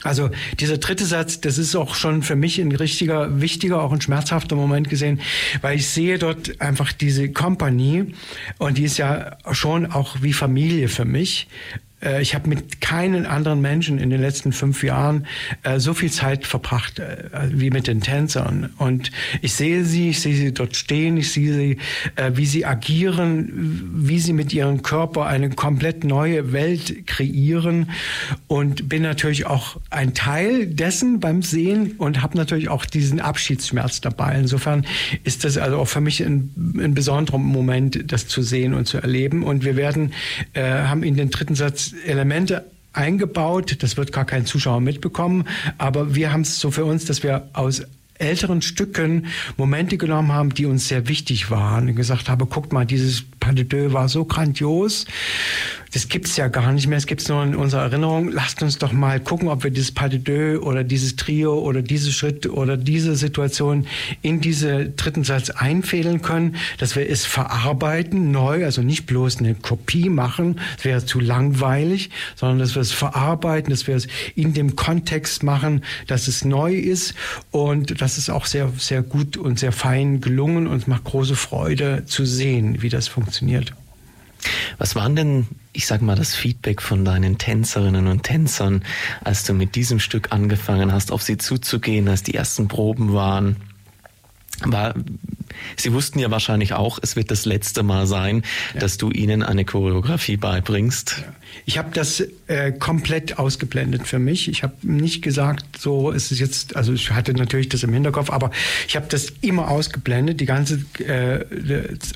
[0.03, 4.01] Also dieser dritte Satz, das ist auch schon für mich ein richtiger, wichtiger, auch ein
[4.01, 5.21] schmerzhafter Moment gesehen,
[5.61, 8.15] weil ich sehe dort einfach diese Kompanie
[8.57, 11.47] und die ist ja schon auch wie Familie für mich.
[12.01, 15.25] Äh, ich habe mit keinen anderen Menschen in den letzten fünf Jahren
[15.63, 18.73] äh, so viel Zeit verbracht äh, wie mit den Tänzern.
[18.77, 21.77] Und ich sehe sie, ich sehe sie dort stehen, ich sehe sie,
[22.15, 27.89] äh, wie sie agieren, wie sie mit ihrem Körper eine komplett neue Welt kreieren
[28.47, 34.01] und bin natürlich auch ein Teil dessen beim Sehen und habe natürlich auch diesen Abschiedsschmerz
[34.01, 34.37] dabei.
[34.37, 34.85] Insofern
[35.23, 38.97] ist das also auch für mich ein, ein besonderer Moment, das zu sehen und zu
[38.97, 39.43] erleben.
[39.43, 40.13] Und wir werden,
[40.53, 43.77] äh, haben in den dritten Satz Elemente eingebaut.
[43.79, 45.45] Das wird gar kein Zuschauer mitbekommen.
[45.77, 47.83] Aber wir haben es so für uns, dass wir aus
[48.15, 49.25] älteren Stücken
[49.57, 53.55] Momente genommen haben, die uns sehr wichtig waren und gesagt habe, guckt mal, dieses Pas
[53.55, 55.05] de Deux war so grandios
[55.93, 58.29] das gibt's ja gar nicht mehr, es gibt's nur in unserer Erinnerung.
[58.31, 61.81] Lasst uns doch mal gucken, ob wir dieses Pas de deux oder dieses Trio oder
[61.81, 63.85] diese Schritt oder diese Situation
[64.21, 69.53] in diese dritten Satz einfädeln können, dass wir es verarbeiten, neu, also nicht bloß eine
[69.53, 74.53] Kopie machen, das wäre zu langweilig, sondern dass wir es verarbeiten, dass wir es in
[74.53, 77.15] dem Kontext machen, dass es neu ist
[77.51, 81.35] und das ist auch sehr, sehr gut und sehr fein gelungen und es macht große
[81.35, 83.73] Freude zu sehen, wie das funktioniert.
[84.77, 88.83] Was waren denn, ich sag mal, das Feedback von deinen Tänzerinnen und Tänzern,
[89.23, 93.57] als du mit diesem Stück angefangen hast, auf sie zuzugehen, als die ersten Proben waren?
[94.63, 94.93] War,
[95.75, 98.43] Sie wussten ja wahrscheinlich auch, es wird das letzte Mal sein,
[98.73, 98.79] ja.
[98.79, 101.23] dass du ihnen eine Choreografie beibringst.
[101.65, 104.47] Ich habe das äh, komplett ausgeblendet für mich.
[104.47, 108.29] Ich habe nicht gesagt, so ist es jetzt, also ich hatte natürlich das im Hinterkopf,
[108.29, 108.51] aber
[108.87, 111.45] ich habe das immer ausgeblendet, die ganze äh,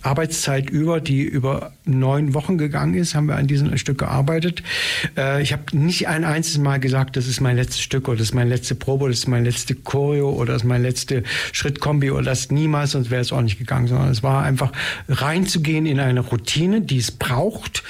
[0.01, 4.63] Arbeitszeit über, die über neun Wochen gegangen ist, haben wir an diesem Stück gearbeitet.
[5.17, 8.27] Äh, ich habe nicht ein einziges Mal gesagt, das ist mein letztes Stück oder das
[8.27, 11.23] ist meine letzte Probe oder das ist mein letzte Choreo oder das ist mein letzte
[11.51, 14.71] Schrittkombi oder das niemals, sonst wäre es auch nicht gegangen, sondern es war einfach
[15.09, 17.83] reinzugehen in eine Routine, die es braucht,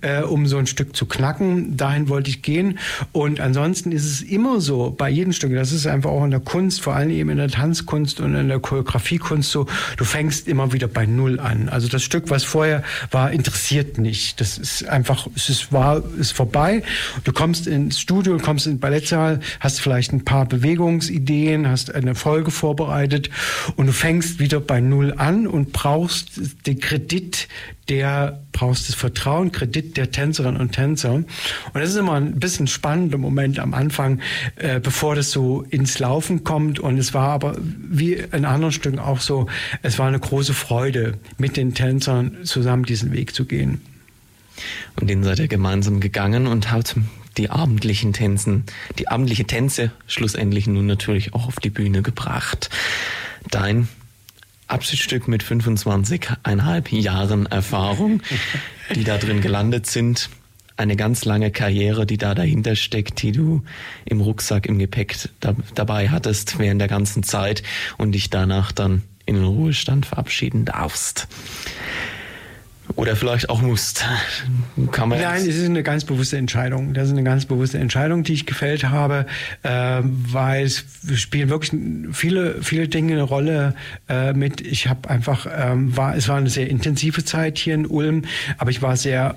[0.00, 1.76] äh, um so ein Stück zu knacken.
[1.76, 2.78] Dahin wollte ich gehen.
[3.12, 6.40] Und ansonsten ist es immer so bei jedem Stück, das ist einfach auch in der
[6.40, 9.66] Kunst, vor allem eben in der Tanzkunst und in der Choreografiekunst so,
[9.96, 11.68] du fängst immer wieder bei Null an.
[11.68, 14.40] Also das Stück, was vorher war, interessiert nicht.
[14.40, 16.82] Das ist einfach, es ist, war, ist vorbei.
[17.24, 22.14] Du kommst ins Studio, kommst in den Ballettsaal, hast vielleicht ein paar Bewegungsideen, hast eine
[22.14, 23.30] Folge vorbereitet
[23.76, 27.48] und du fängst wieder bei Null an und brauchst den Kredit
[27.88, 31.12] der, brauchst das Vertrauen, Kredit der Tänzerinnen und Tänzer.
[31.12, 31.26] Und
[31.74, 34.20] das ist immer ein bisschen spannender Moment am Anfang,
[34.56, 36.78] äh, bevor das so ins Laufen kommt.
[36.78, 39.46] Und es war aber wie in anderen Stücken auch so,
[39.82, 43.80] es war eine große Freude, mit den Tänzern zusammen diesen Weg zu gehen.
[45.00, 46.96] Und den seid ihr gemeinsam gegangen und habt
[47.36, 48.64] die abendlichen Tänzen,
[48.98, 52.70] die abendliche Tänze schlussendlich nun natürlich auch auf die Bühne gebracht.
[53.50, 53.88] Dein
[54.72, 58.22] Abschiedsstück mit 25,5 Jahren Erfahrung,
[58.94, 60.30] die da drin gelandet sind.
[60.78, 63.62] Eine ganz lange Karriere, die da dahinter steckt, die du
[64.06, 67.62] im Rucksack, im Gepäck da, dabei hattest während der ganzen Zeit
[67.98, 71.28] und dich danach dann in den Ruhestand verabschieden darfst.
[72.96, 74.04] Oder vielleicht auch musst.
[74.90, 76.94] Kann man Nein, es ist eine ganz bewusste Entscheidung.
[76.94, 79.26] Das ist eine ganz bewusste Entscheidung, die ich gefällt habe,
[79.62, 81.72] äh, weil es spielen wirklich
[82.12, 83.74] viele, viele Dinge eine Rolle
[84.08, 84.60] äh, mit.
[84.60, 88.24] Ich habe einfach, ähm, war, es war eine sehr intensive Zeit hier in Ulm,
[88.58, 89.36] aber ich war sehr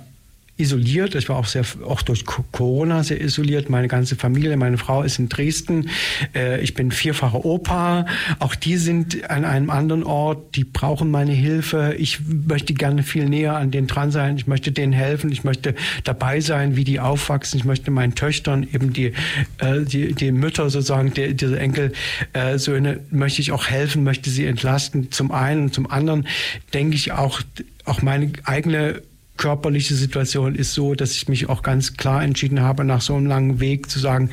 [0.57, 1.15] isoliert.
[1.15, 3.69] Ich war auch sehr, auch durch Corona sehr isoliert.
[3.69, 5.89] Meine ganze Familie, meine Frau ist in Dresden.
[6.33, 8.05] Äh, ich bin vierfacher Opa.
[8.39, 10.55] Auch die sind an einem anderen Ort.
[10.55, 11.95] Die brauchen meine Hilfe.
[11.97, 14.37] Ich möchte gerne viel näher an denen dran sein.
[14.37, 15.29] Ich möchte denen helfen.
[15.31, 15.75] Ich möchte
[16.05, 17.59] dabei sein, wie die aufwachsen.
[17.59, 19.11] Ich möchte meinen Töchtern eben die,
[19.57, 21.91] äh, die, die Mütter sozusagen, die, diese Enkel,
[22.31, 25.11] äh, Söhne, möchte ich auch helfen, möchte sie entlasten.
[25.11, 26.27] Zum einen, zum anderen
[26.73, 27.41] denke ich auch,
[27.83, 29.01] auch meine eigene
[29.38, 33.25] körperliche Situation ist so, dass ich mich auch ganz klar entschieden habe, nach so einem
[33.25, 34.29] langen Weg zu sagen,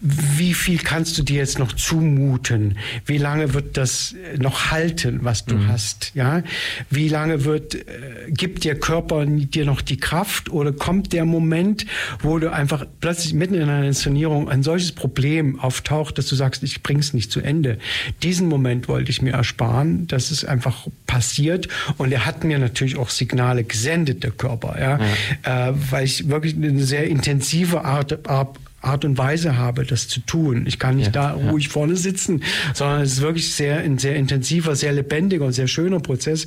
[0.00, 2.78] wie viel kannst du dir jetzt noch zumuten?
[3.04, 5.68] Wie lange wird das noch halten, was du mhm.
[5.68, 6.12] hast?
[6.14, 6.42] Ja,
[6.90, 7.82] wie lange wird äh,
[8.28, 11.84] gibt der Körper dir noch die Kraft oder kommt der Moment,
[12.20, 16.62] wo du einfach plötzlich mitten in einer Inszenierung ein solches Problem auftaucht, dass du sagst,
[16.62, 17.78] ich bring's nicht zu Ende.
[18.22, 22.96] Diesen Moment wollte ich mir ersparen, dass es einfach passiert und er hat mir natürlich
[22.96, 24.98] auch Signale gesendet, der Körper Körper, ja,
[25.44, 25.68] ja.
[25.68, 30.20] Äh, weil ich wirklich eine sehr intensive Art, Art Art und Weise habe, das zu
[30.20, 30.64] tun.
[30.66, 31.50] Ich kann nicht ja, da ja.
[31.50, 35.66] ruhig vorne sitzen, sondern es ist wirklich sehr, ein sehr intensiver, sehr lebendiger und sehr
[35.66, 36.46] schöner Prozess.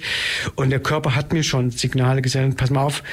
[0.56, 3.04] Und der Körper hat mir schon Signale gesendet, pass mal auf,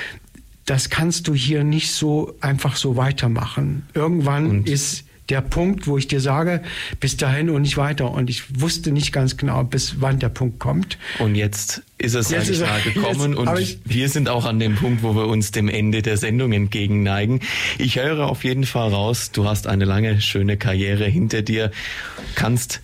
[0.65, 3.87] das kannst du hier nicht so einfach so weitermachen.
[3.95, 6.63] Irgendwann und ist der Punkt, wo ich dir sage,
[7.01, 8.11] bis dahin und nicht weiter.
[8.11, 10.99] Und ich wusste nicht ganz genau, bis wann der Punkt kommt.
[11.19, 13.33] Und jetzt ist es, sag ich mal, gekommen.
[13.33, 16.17] Jetzt, und ich, wir sind auch an dem Punkt, wo wir uns dem Ende der
[16.17, 17.41] Sendung entgegenneigen.
[17.79, 21.71] Ich höre auf jeden Fall raus, du hast eine lange, schöne Karriere hinter dir,
[22.35, 22.81] kannst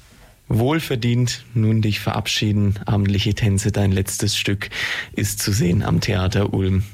[0.49, 2.79] wohlverdient nun dich verabschieden.
[2.85, 4.71] Abendliche Tänze, dein letztes Stück
[5.15, 6.85] ist zu sehen am Theater Ulm.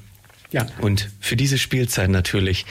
[0.50, 0.66] Ja.
[0.80, 2.64] Und für diese Spielzeit natürlich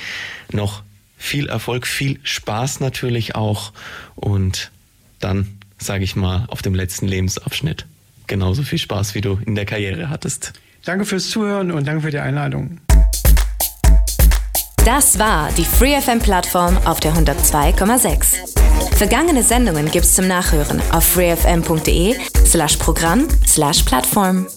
[0.51, 0.83] noch
[1.17, 3.73] viel Erfolg, viel Spaß natürlich auch
[4.15, 4.71] und
[5.19, 7.85] dann, sage ich mal, auf dem letzten Lebensabschnitt
[8.27, 10.53] genauso viel Spaß, wie du in der Karriere hattest.
[10.85, 12.79] Danke fürs Zuhören und danke für die Einladung.
[14.85, 18.95] Das war die FreeFM-Plattform auf der 102,6.
[18.95, 22.15] Vergangene Sendungen gibt's zum Nachhören auf freefm.de
[22.45, 24.47] slash Programm slash Plattform.